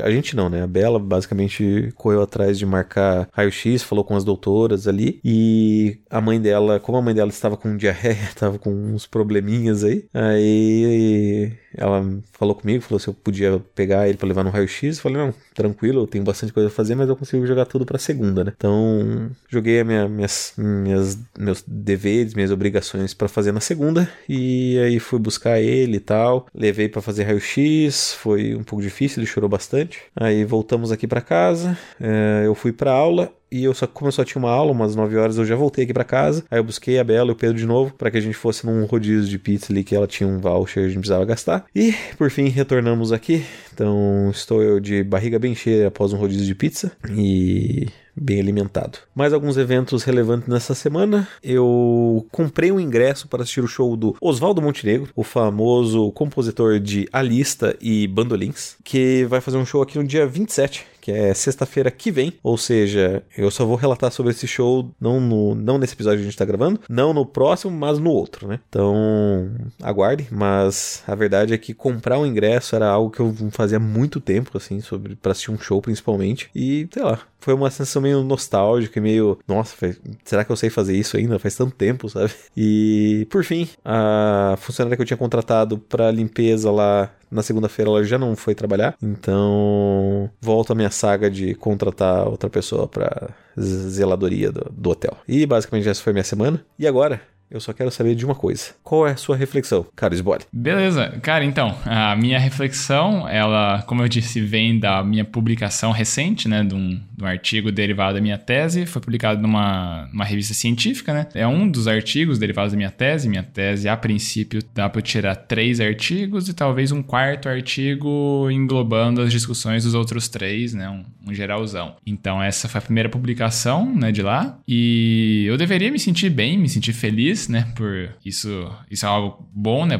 a 0.04 0.12
gente 0.12 0.36
não, 0.36 0.50
né? 0.50 0.64
A 0.64 0.68
Bela 0.68 1.00
basicamente 1.00 1.92
correu 1.96 2.22
atrás 2.22 2.58
de 2.58 2.66
marcar 2.66 3.28
raio-x, 3.32 3.84
falou 3.84 4.04
com 4.04 4.16
as 4.16 4.24
doutoras 4.24 4.88
ali 4.88 5.20
e 5.24 6.00
a 6.10 6.22
mãe 6.22 6.40
dela, 6.40 6.80
como 6.80 6.98
a 6.98 7.02
mãe 7.02 7.14
dela 7.14 7.30
estava 7.30 7.58
com 7.58 7.76
diarreia, 7.78 8.24
estava 8.30 8.58
com 8.58 8.72
uns 8.72 9.06
probleminhas 9.06 9.84
aí, 9.84 10.06
aí 10.14 11.54
ela 11.78 12.04
falou 12.32 12.56
comigo, 12.56 12.82
falou 12.82 13.00
se 13.00 13.08
eu 13.08 13.14
podia 13.14 13.60
pegar 13.74 14.08
ele 14.08 14.18
para 14.18 14.28
levar 14.28 14.44
no 14.44 14.50
raio-x. 14.50 15.00
Falei, 15.00 15.18
não, 15.18 15.34
tranquilo, 15.54 16.02
eu 16.02 16.08
tenho 16.08 16.24
bastante 16.24 16.54
coisa 16.54 16.70
a 16.70 16.72
fazer, 16.72 16.96
mas 16.96 17.10
eu 17.10 17.16
consigo 17.16 17.35
jogar 17.46 17.66
tudo 17.66 17.86
para 17.86 17.98
segunda, 17.98 18.44
né? 18.44 18.54
Então, 18.56 19.32
joguei 19.50 19.84
minha, 19.84 20.08
minhas, 20.08 20.54
minhas, 20.58 21.20
meus 21.38 21.64
deveres, 21.66 22.34
minhas 22.34 22.52
obrigações 22.52 23.14
para 23.14 23.28
fazer 23.28 23.52
na 23.52 23.60
segunda. 23.60 24.10
E 24.30 24.78
aí 24.80 25.00
fui 25.00 25.20
buscar 25.20 25.60
ele 25.60 25.98
e 25.98 26.00
tal. 26.00 26.48
Levei 26.54 26.88
para 26.88 27.02
fazer 27.02 27.24
raio-x, 27.24 28.14
foi 28.14 28.56
um 28.56 28.64
pouco 28.64 28.84
difícil, 28.84 29.20
ele 29.20 29.28
chorou 29.28 29.50
bastante. 29.50 30.00
Aí 30.16 30.46
voltamos 30.46 30.92
aqui 30.92 31.08
para 31.08 31.22
casa, 31.22 31.78
é, 32.00 32.44
eu 32.46 32.56
fui 32.56 32.72
para 32.72 32.92
aula 32.92 33.32
e 33.52 33.64
eu 33.64 33.74
só, 33.74 33.88
como 33.88 34.10
eu 34.10 34.12
só 34.12 34.26
tinha 34.26 34.38
uma 34.38 34.52
aula, 34.52 34.72
umas 34.72 34.96
9 34.96 35.16
horas, 35.16 35.38
eu 35.38 35.46
já 35.46 35.56
voltei 35.56 35.86
aqui 35.86 35.94
para 35.94 36.04
casa. 36.04 36.44
Aí 36.52 36.60
eu 36.60 36.64
busquei 36.64 37.00
a 37.00 37.04
Bela 37.06 37.30
e 37.30 37.32
o 37.32 37.36
Pedro 37.36 37.56
de 37.56 37.66
novo, 37.66 37.94
para 37.94 38.12
que 38.12 38.18
a 38.18 38.22
gente 38.22 38.36
fosse 38.36 38.66
num 38.66 38.84
rodízio 38.86 39.30
de 39.30 39.40
pizza 39.40 39.72
ali, 39.72 39.82
que 39.82 39.96
ela 39.96 40.08
tinha 40.08 40.28
um 40.28 40.40
voucher 40.40 40.84
e 40.84 40.86
a 40.86 40.90
gente 40.90 41.00
precisava 41.00 41.24
gastar. 41.24 41.66
E, 41.74 41.94
por 42.18 42.30
fim, 42.30 42.50
retornamos 42.50 43.14
aqui. 43.14 43.46
Então, 43.76 44.30
estou 44.32 44.64
eu 44.64 44.80
de 44.80 45.04
barriga 45.04 45.38
bem 45.38 45.54
cheia 45.54 45.90
após 45.90 46.14
um 46.14 46.18
rodízio 46.18 46.46
de 46.46 46.56
pizza. 46.56 46.94
E 47.10 47.88
bem 48.16 48.40
alimentado. 48.40 49.00
Mais 49.14 49.34
alguns 49.34 49.58
eventos 49.58 50.04
relevantes 50.04 50.48
nessa 50.48 50.74
semana. 50.74 51.28
Eu 51.44 52.26
comprei 52.32 52.72
um 52.72 52.80
ingresso 52.80 53.28
para 53.28 53.44
assistir 53.44 53.64
o 53.64 53.68
show 53.68 53.98
do 53.98 54.16
Oswaldo 54.22 54.62
Montenegro, 54.62 55.10
o 55.16 55.24
famoso 55.24 56.12
compositor 56.14 56.80
de 56.80 57.08
A 57.12 57.22
Lista 57.22 57.76
e 57.82 58.08
Bandolins, 58.08 58.78
que 58.84 59.26
vai 59.26 59.42
fazer 59.42 59.58
um 59.58 59.66
show 59.66 59.82
aqui 59.82 59.98
no 59.98 60.06
dia 60.06 60.26
27, 60.26 60.86
que 61.02 61.12
é 61.12 61.34
sexta-feira 61.34 61.92
que 61.92 62.12
vem. 62.12 62.34
Ou 62.42 62.58
seja, 62.58 63.22
eu 63.38 63.52
só 63.52 63.66
vou 63.66 63.76
relatar 63.76 64.12
sobre 64.12 64.32
esse 64.32 64.48
show 64.48 64.90
não, 65.00 65.20
no, 65.20 65.54
não 65.54 65.78
nesse 65.78 65.94
episódio 65.94 66.20
que 66.20 66.24
a 66.24 66.30
gente 66.30 66.38
tá 66.38 66.46
gravando, 66.46 66.80
não 66.90 67.14
no 67.14 67.26
próximo, 67.26 67.72
mas 67.72 68.00
no 68.00 68.10
outro, 68.10 68.48
né? 68.48 68.60
Então, 68.68 69.52
aguarde. 69.82 70.28
Mas 70.32 71.04
a 71.08 71.14
verdade 71.14 71.54
é 71.54 71.58
que 71.58 71.74
comprar 71.74 72.18
um 72.18 72.26
ingresso 72.26 72.76
era 72.76 72.88
algo 72.88 73.12
que 73.12 73.20
eu 73.20 73.36
fazia 73.52 73.65
muito 73.80 74.20
tempo, 74.20 74.58
assim, 74.58 74.82
sobre 74.82 75.16
para 75.16 75.32
assistir 75.32 75.52
um 75.52 75.58
show 75.58 75.82
principalmente. 75.82 76.50
E, 76.56 76.88
sei 76.92 77.04
lá, 77.04 77.20
foi 77.40 77.54
uma 77.54 77.70
sensação 77.70 78.02
meio 78.02 78.24
nostálgica, 78.24 79.00
meio, 79.00 79.38
nossa, 79.48 79.76
será 80.24 80.44
que 80.44 80.52
eu 80.52 80.56
sei 80.56 80.70
fazer 80.70 80.96
isso 80.98 81.18
ainda? 81.18 81.38
Faz 81.38 81.56
tanto 81.56 81.76
tempo, 81.76 82.08
sabe? 82.10 82.32
E 82.56 83.28
por 83.30 83.44
fim, 83.44 83.68
a 83.84 84.56
funcionária 84.60 84.96
que 84.96 85.02
eu 85.02 85.06
tinha 85.06 85.18
contratado 85.18 85.78
para 85.78 86.12
limpeza 86.12 86.72
lá 86.72 87.12
na 87.30 87.44
segunda-feira 87.44 87.92
ela 87.92 88.04
já 88.04 88.18
não 88.18 88.36
foi 88.36 88.56
trabalhar, 88.56 88.96
então 89.02 90.30
volta 90.40 90.74
a 90.74 90.76
minha 90.76 90.92
saga 90.92 91.30
de 91.30 91.54
contratar 91.56 92.28
outra 92.28 92.50
pessoa 92.50 92.88
para 92.88 93.30
zeladoria 93.60 94.52
do, 94.52 94.72
do 94.72 94.90
hotel. 94.90 95.18
E 95.28 95.46
basicamente 95.46 95.90
essa 95.90 96.02
foi 96.02 96.14
minha 96.14 96.24
semana. 96.24 96.64
E 96.80 96.88
agora 96.88 97.22
Eu 97.50 97.60
só 97.60 97.72
quero 97.74 97.92
saber 97.92 98.16
de 98.16 98.26
uma 98.26 98.34
coisa. 98.34 98.72
Qual 98.84 99.08
é 99.08 99.12
a 99.12 99.18
sua 99.18 99.36
reflexão, 99.36 99.86
cara 99.96 100.14
esbole? 100.14 100.44
Beleza. 100.52 101.18
Cara, 101.22 101.46
então, 101.46 101.78
a 101.86 102.16
minha 102.16 102.40
reflexão, 102.40 103.28
ela, 103.28 103.84
como 103.84 104.02
eu 104.02 104.08
disse, 104.08 104.42
vem 104.42 104.80
da 104.80 105.04
minha 105.04 105.24
publicação 105.24 105.92
recente, 105.92 106.48
né, 106.48 106.64
de 106.64 106.74
um, 106.74 107.00
de 107.16 107.24
um 107.24 107.28
artigo 107.28 107.72
derivado 107.72 108.16
da 108.16 108.22
minha 108.22 108.38
tese. 108.38 108.86
Foi 108.86 109.02
publicado 109.02 109.42
numa, 109.42 110.10
numa 110.12 110.26
revista 110.26 110.54
científica, 110.54 111.14
né? 111.14 111.28
É 111.36 111.46
um 111.46 111.70
dos 111.70 111.88
artigos 111.88 112.40
derivados 112.40 112.72
da 112.74 112.78
minha 112.78 112.92
tese. 112.92 113.30
Minha 113.30 113.44
tese, 113.44 113.88
a 113.88 113.96
princípio, 113.96 114.62
dá 114.74 114.90
para 114.90 115.02
tirar 115.02 115.36
três 115.36 115.80
artigos 115.80 116.50
e 116.50 116.54
talvez 116.54 116.92
um 116.92 117.04
quarto 117.04 117.48
artigo 117.48 118.50
englobando 118.50 119.22
as 119.22 119.32
discussões 119.32 119.84
dos 119.84 119.94
outros 119.94 120.28
três, 120.28 120.74
né? 120.74 120.90
Um, 120.90 121.06
um 121.30 121.34
geralzão. 121.34 121.96
Então, 122.06 122.42
essa 122.42 122.68
foi 122.68 122.80
a 122.80 122.82
primeira 122.82 123.10
publicação, 123.10 123.94
né, 123.94 124.12
de 124.12 124.22
lá. 124.22 124.58
E 124.68 125.46
eu 125.48 125.58
deveria 125.58 125.92
me 125.92 126.00
sentir 126.00 126.30
bem, 126.30 126.58
me 126.58 126.68
sentir 126.68 126.94
feliz 126.94 127.35
né? 127.48 127.72
Por 127.76 128.16
isso, 128.24 128.72
isso 128.90 129.06
é 129.06 129.10
algo 129.10 129.48
bom, 129.54 129.86
né? 129.86 129.98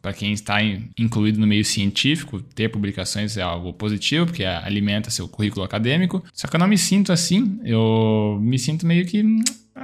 Para 0.00 0.12
quem 0.12 0.32
está 0.32 0.62
in, 0.62 0.90
incluído 0.98 1.40
no 1.40 1.46
meio 1.46 1.64
científico, 1.64 2.40
ter 2.40 2.68
publicações 2.68 3.36
é 3.36 3.42
algo 3.42 3.72
positivo, 3.72 4.26
porque 4.26 4.44
alimenta 4.44 5.10
seu 5.10 5.28
currículo 5.28 5.64
acadêmico. 5.64 6.22
Só 6.32 6.46
que 6.46 6.56
eu 6.56 6.60
não 6.60 6.68
me 6.68 6.78
sinto 6.78 7.12
assim. 7.12 7.60
Eu 7.64 8.38
me 8.40 8.58
sinto 8.58 8.86
meio 8.86 9.06
que 9.06 9.22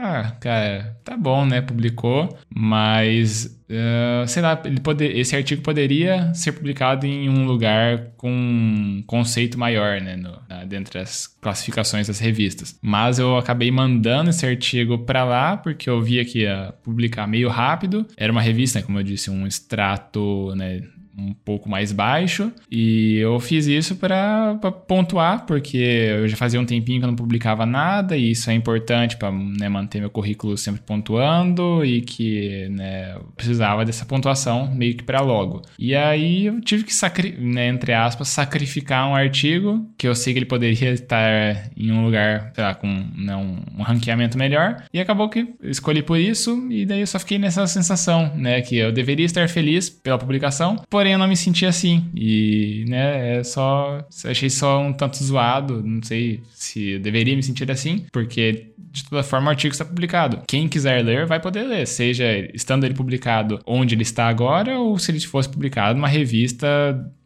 ah, 0.05 0.37
cara, 0.39 0.99
tá 1.03 1.17
bom, 1.17 1.47
né? 1.47 1.63
Publicou, 1.63 2.29
mas 2.55 3.47
uh, 3.71 4.29
sei 4.29 4.43
lá, 4.43 4.61
ele 4.67 4.79
poder, 4.79 5.17
esse 5.17 5.35
artigo 5.35 5.63
poderia 5.63 6.33
ser 6.35 6.53
publicado 6.53 7.07
em 7.07 7.31
um 7.31 7.47
lugar 7.47 8.11
com 8.19 8.31
um 8.31 9.03
conceito 9.07 9.59
maior, 9.59 10.03
né? 10.03 10.15
No, 10.15 10.39
na, 10.47 10.65
dentre 10.67 10.99
as 10.99 11.27
classificações 11.27 12.07
das 12.07 12.19
revistas. 12.19 12.79
Mas 12.83 13.19
eu 13.19 13.39
acabei 13.39 13.71
mandando 13.71 14.29
esse 14.29 14.45
artigo 14.45 14.99
para 14.99 15.25
lá 15.25 15.57
porque 15.57 15.89
eu 15.89 16.03
via 16.03 16.23
que 16.23 16.41
ia 16.41 16.75
publicar 16.83 17.27
meio 17.27 17.49
rápido. 17.49 18.07
Era 18.15 18.31
uma 18.31 18.43
revista, 18.43 18.81
né, 18.81 18.85
como 18.85 18.99
eu 18.99 19.03
disse, 19.03 19.31
um 19.31 19.47
extrato, 19.47 20.55
né? 20.55 20.83
Um 21.17 21.33
pouco 21.33 21.69
mais 21.69 21.93
baixo. 21.93 22.53
E 22.71 23.17
eu 23.19 23.39
fiz 23.41 23.67
isso 23.67 23.97
para 23.97 24.57
pontuar, 24.87 25.47
porque 25.47 25.77
eu 25.77 26.29
já 26.29 26.37
fazia 26.37 26.61
um 26.61 26.67
tempinho 26.67 26.99
que 27.01 27.05
eu 27.05 27.09
não 27.09 27.17
publicava 27.17 27.65
nada, 27.65 28.17
e 28.17 28.33
isso 28.33 28.51
é 28.51 28.55
importante 28.55 29.17
para 29.17 29.31
né, 29.31 29.69
manter 29.69 30.01
meu 30.01 30.11
currículo 30.11 30.57
sempre 30.57 30.83
pontuando 30.83 31.85
e 31.85 32.01
que 32.01 32.69
né, 32.71 33.15
eu 33.15 33.25
precisava 33.37 33.85
dessa 33.85 34.05
pontuação 34.05 34.73
meio 34.75 34.97
que 34.97 35.05
para 35.05 35.21
logo. 35.21 35.63
E 35.79 35.95
aí 35.95 36.47
eu 36.47 36.61
tive 36.61 36.85
que, 36.85 36.93
né, 37.39 37.69
entre 37.69 37.93
aspas, 37.93 38.29
sacrificar 38.29 39.09
um 39.09 39.15
artigo 39.15 39.89
que 39.97 40.09
eu 40.09 40.15
sei 40.15 40.33
que 40.33 40.41
ele 40.41 40.47
poderia 40.47 40.91
estar 40.95 41.71
em 41.77 41.93
um 41.93 42.05
lugar, 42.05 42.53
sei 42.55 42.65
lá, 42.65 42.75
com 42.75 42.89
né, 42.89 43.37
um, 43.37 43.63
um 43.79 43.83
ranqueamento 43.83 44.37
melhor, 44.37 44.83
e 44.93 45.01
acabou 45.01 45.29
que 45.29 45.55
eu 45.63 45.71
escolhi 45.71 46.03
por 46.03 46.19
isso, 46.19 46.67
e 46.71 46.85
daí 46.85 47.01
eu 47.01 47.07
só 47.07 47.19
fiquei 47.19 47.39
nessa 47.39 47.67
sensação, 47.67 48.35
né, 48.35 48.61
que 48.61 48.77
eu 48.77 48.91
deveria 48.91 49.27
estar 49.27 49.49
feliz 49.49 49.89
pela 49.89 50.19
publicação, 50.19 50.77
porém 50.91 51.04
porém 51.05 51.13
eu 51.13 51.19
não 51.19 51.29
me 51.29 51.37
senti 51.37 51.67
assim. 51.67 52.11
E, 52.15 52.87
né, 52.89 53.37
é 53.37 53.45
só. 53.45 54.03
Achei 54.25 54.49
só 54.49 54.81
um 54.81 54.91
tanto 54.91 55.23
zoado. 55.23 55.83
Não 55.83 56.03
sei 56.03 56.41
se 56.55 56.93
eu 56.93 57.01
deveria 57.01 57.37
me 57.37 57.43
sentir 57.43 57.71
assim, 57.71 58.07
porque 58.11 58.69
de 58.95 59.05
toda 59.05 59.25
forma 59.25 59.49
o 59.49 59.51
artigo 59.51 59.73
está 59.73 59.85
publicado. 59.85 60.43
Quem 60.47 60.69
quiser 60.69 61.05
ler 61.05 61.27
vai 61.27 61.41
poder 61.41 61.65
ler, 61.65 61.85
seja 61.85 62.25
estando 62.55 62.85
ele 62.85 62.95
publicado 62.95 63.59
onde 63.67 63.95
ele 63.95 64.03
está 64.03 64.29
agora 64.29 64.79
ou 64.79 64.97
se 64.99 65.11
ele 65.11 65.21
fosse 65.21 65.49
publicado 65.49 65.97
numa 65.97 66.07
revista 66.07 66.57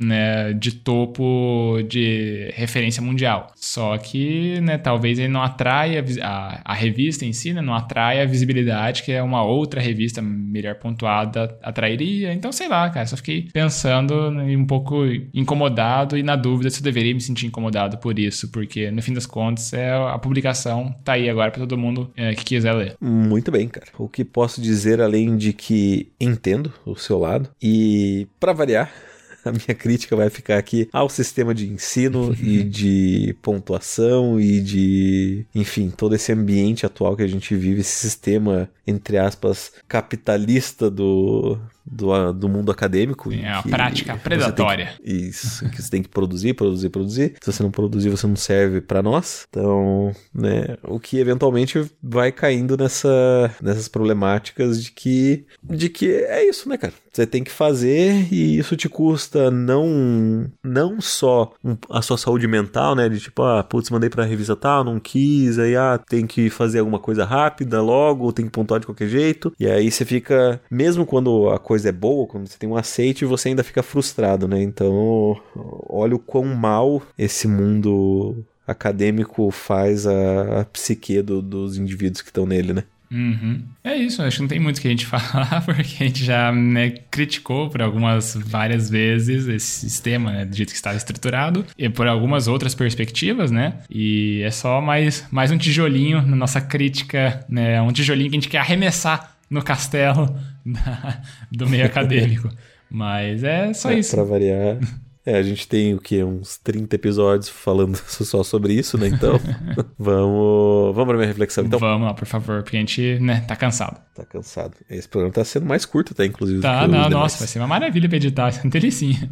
né, 0.00 0.54
de 0.54 0.72
topo 0.72 1.82
de 1.86 2.50
referência 2.54 3.02
mundial. 3.02 3.52
Só 3.54 3.98
que, 3.98 4.58
né, 4.62 4.78
talvez 4.78 5.18
ele 5.18 5.28
não 5.28 5.42
atraia 5.42 6.02
a, 6.22 6.60
a 6.64 6.74
revista 6.74 7.26
em 7.26 7.34
si, 7.34 7.52
né, 7.52 7.60
não 7.60 7.74
atrai 7.74 8.22
a 8.22 8.24
visibilidade 8.24 9.02
que 9.02 9.12
é 9.12 9.22
uma 9.22 9.42
outra 9.42 9.78
revista 9.78 10.22
melhor 10.22 10.76
pontuada 10.76 11.58
atrairia. 11.62 12.32
Então, 12.32 12.50
sei 12.50 12.68
lá, 12.68 12.88
cara, 12.88 13.04
só 13.04 13.16
fiquei 13.16 13.48
pensando 13.52 14.30
né, 14.30 14.56
um 14.56 14.64
pouco 14.64 15.04
incomodado 15.34 16.16
e 16.16 16.22
na 16.22 16.34
dúvida 16.34 16.70
se 16.70 16.80
eu 16.80 16.84
deveria 16.84 17.12
me 17.12 17.20
sentir 17.20 17.46
incomodado 17.46 17.98
por 17.98 18.18
isso, 18.18 18.50
porque 18.50 18.90
no 18.90 19.02
fim 19.02 19.12
das 19.12 19.26
contas 19.26 19.74
é 19.74 19.92
a 19.92 20.18
publicação 20.18 20.94
tá 21.04 21.12
aí 21.12 21.28
agora 21.28 21.50
para 21.58 21.66
todo 21.66 21.78
mundo 21.78 22.10
é, 22.16 22.34
que 22.34 22.44
quiser 22.44 22.72
ler. 22.72 22.96
Muito 23.00 23.50
bem, 23.50 23.68
cara. 23.68 23.88
O 23.98 24.08
que 24.08 24.24
posso 24.24 24.60
dizer 24.60 25.00
além 25.00 25.36
de 25.36 25.52
que 25.52 26.10
entendo 26.20 26.72
o 26.86 26.96
seu 26.96 27.18
lado 27.18 27.50
e 27.60 28.26
para 28.38 28.52
variar 28.52 28.92
a 29.44 29.52
minha 29.52 29.74
crítica 29.74 30.14
vai 30.14 30.30
ficar 30.30 30.58
aqui 30.58 30.88
ao 30.92 31.08
sistema 31.08 31.54
de 31.54 31.68
ensino 31.68 32.34
e 32.40 32.62
de 32.62 33.36
pontuação 33.42 34.40
e 34.40 34.60
de, 34.60 35.46
enfim, 35.54 35.90
todo 35.90 36.14
esse 36.14 36.32
ambiente 36.32 36.86
atual 36.86 37.16
que 37.16 37.22
a 37.22 37.26
gente 37.26 37.54
vive, 37.54 37.80
esse 37.80 37.98
sistema, 37.98 38.70
entre 38.88 39.18
aspas, 39.18 39.72
capitalista 39.86 40.90
do, 40.90 41.58
do, 41.90 42.32
do 42.32 42.48
mundo 42.48 42.70
acadêmico. 42.70 43.32
É 43.32 43.52
a 43.52 43.62
prática 43.62 44.16
predatória. 44.16 44.94
Que, 45.02 45.12
isso, 45.12 45.68
que 45.70 45.82
você 45.82 45.90
tem 45.90 46.02
que 46.02 46.08
produzir, 46.08 46.54
produzir, 46.54 46.88
produzir. 46.88 47.34
Se 47.40 47.52
você 47.52 47.62
não 47.62 47.70
produzir, 47.70 48.08
você 48.08 48.26
não 48.26 48.36
serve 48.36 48.80
para 48.80 49.02
nós. 49.02 49.46
Então, 49.48 50.12
né, 50.34 50.76
o 50.84 51.00
que 51.00 51.18
eventualmente 51.18 51.84
vai 52.02 52.32
caindo 52.32 52.76
nessa, 52.76 53.54
nessas 53.62 53.88
problemáticas 53.88 54.82
de 54.82 54.92
que, 54.92 55.46
de 55.62 55.88
que 55.88 56.10
é 56.12 56.48
isso, 56.48 56.68
né, 56.68 56.76
cara? 56.76 56.92
Você 57.12 57.26
tem 57.26 57.42
que 57.42 57.50
fazer 57.50 58.32
e 58.32 58.58
isso 58.58 58.76
te 58.76 58.88
custa 58.88 59.50
não, 59.50 60.48
não 60.62 61.00
só 61.00 61.52
a 61.90 62.00
sua 62.00 62.16
saúde 62.16 62.46
mental, 62.46 62.94
né? 62.94 63.08
De 63.08 63.18
tipo, 63.18 63.42
ah, 63.42 63.64
putz, 63.64 63.90
mandei 63.90 64.08
pra 64.08 64.24
revista 64.24 64.54
tal, 64.54 64.84
não 64.84 65.00
quis, 65.00 65.58
aí 65.58 65.74
ah, 65.74 65.98
tem 65.98 66.26
que 66.26 66.48
fazer 66.48 66.78
alguma 66.78 67.00
coisa 67.00 67.24
rápida 67.24 67.82
logo, 67.82 68.32
tem 68.32 68.44
que 68.44 68.52
pontuar 68.52 68.77
de 68.78 68.86
qualquer 68.86 69.08
jeito. 69.08 69.52
E 69.58 69.66
aí 69.68 69.90
você 69.90 70.04
fica, 70.04 70.60
mesmo 70.70 71.06
quando 71.06 71.50
a 71.50 71.58
coisa 71.58 71.88
é 71.88 71.92
boa, 71.92 72.26
quando 72.26 72.46
você 72.46 72.58
tem 72.58 72.68
um 72.68 72.76
aceite, 72.76 73.24
você 73.24 73.48
ainda 73.48 73.64
fica 73.64 73.82
frustrado, 73.82 74.46
né? 74.48 74.62
Então, 74.62 75.40
olha 75.88 76.14
o 76.14 76.18
quão 76.18 76.44
mal 76.44 77.02
esse 77.16 77.46
mundo 77.48 78.44
acadêmico 78.66 79.50
faz 79.50 80.06
a, 80.06 80.60
a 80.60 80.64
psique 80.66 81.22
do, 81.22 81.40
dos 81.40 81.78
indivíduos 81.78 82.20
que 82.20 82.28
estão 82.28 82.46
nele, 82.46 82.72
né? 82.74 82.84
Uhum. 83.10 83.62
É 83.82 83.96
isso, 83.96 84.22
acho 84.22 84.36
que 84.36 84.42
não 84.42 84.48
tem 84.48 84.60
muito 84.60 84.80
que 84.80 84.88
a 84.88 84.90
gente 84.90 85.06
falar, 85.06 85.62
porque 85.64 86.02
a 86.02 86.06
gente 86.06 86.24
já 86.24 86.52
né, 86.52 86.90
criticou 87.10 87.70
por 87.70 87.82
algumas 87.82 88.34
várias 88.34 88.90
vezes 88.90 89.46
esse 89.48 89.80
sistema, 89.80 90.32
né, 90.32 90.44
do 90.44 90.54
jeito 90.54 90.70
que 90.70 90.76
estava 90.76 90.96
estruturado, 90.96 91.64
e 91.76 91.88
por 91.88 92.06
algumas 92.06 92.48
outras 92.48 92.74
perspectivas, 92.74 93.50
né? 93.50 93.74
E 93.90 94.42
é 94.42 94.50
só 94.50 94.80
mais, 94.80 95.26
mais 95.30 95.50
um 95.50 95.58
tijolinho 95.58 96.22
na 96.22 96.36
nossa 96.36 96.60
crítica, 96.60 97.44
né? 97.48 97.80
Um 97.80 97.92
tijolinho 97.92 98.30
que 98.30 98.36
a 98.36 98.40
gente 98.40 98.48
quer 98.48 98.58
arremessar 98.58 99.36
no 99.48 99.62
castelo 99.62 100.34
da, 100.64 101.22
do 101.50 101.68
meio 101.68 101.84
acadêmico. 101.86 102.50
Mas 102.90 103.44
é 103.44 103.72
só 103.74 103.90
é, 103.90 103.98
isso. 103.98 104.14
Pra 104.14 104.24
variar. 104.24 104.78
É, 105.24 105.36
a 105.36 105.42
gente 105.42 105.68
tem 105.68 105.94
o 105.94 105.98
que? 105.98 106.22
Uns 106.22 106.58
30 106.58 106.96
episódios 106.96 107.48
falando 107.48 107.96
só 108.06 108.42
sobre 108.42 108.72
isso, 108.72 108.96
né? 108.96 109.08
Então, 109.08 109.38
vamos, 109.98 110.94
vamos 110.94 111.06
pra 111.08 111.16
minha 111.16 111.26
reflexão. 111.26 111.64
Então. 111.64 111.78
Vamos 111.78 112.06
lá, 112.06 112.14
por 112.14 112.26
favor, 112.26 112.62
porque 112.62 112.76
a 112.76 112.80
gente 112.80 113.18
né, 113.20 113.40
tá 113.46 113.54
cansado. 113.54 114.00
Tá 114.14 114.24
cansado. 114.24 114.74
Esse 114.88 115.08
programa 115.08 115.32
tá 115.32 115.44
sendo 115.44 115.66
mais 115.66 115.84
curto 115.84 116.12
até, 116.12 116.24
inclusive. 116.24 116.60
Tá, 116.60 116.86
não, 116.88 117.08
nossa, 117.10 117.38
vai 117.38 117.48
ser 117.48 117.58
uma 117.58 117.68
maravilha 117.68 118.08
pra 118.08 118.16
editar, 118.16 118.50
delicinha. 118.66 119.30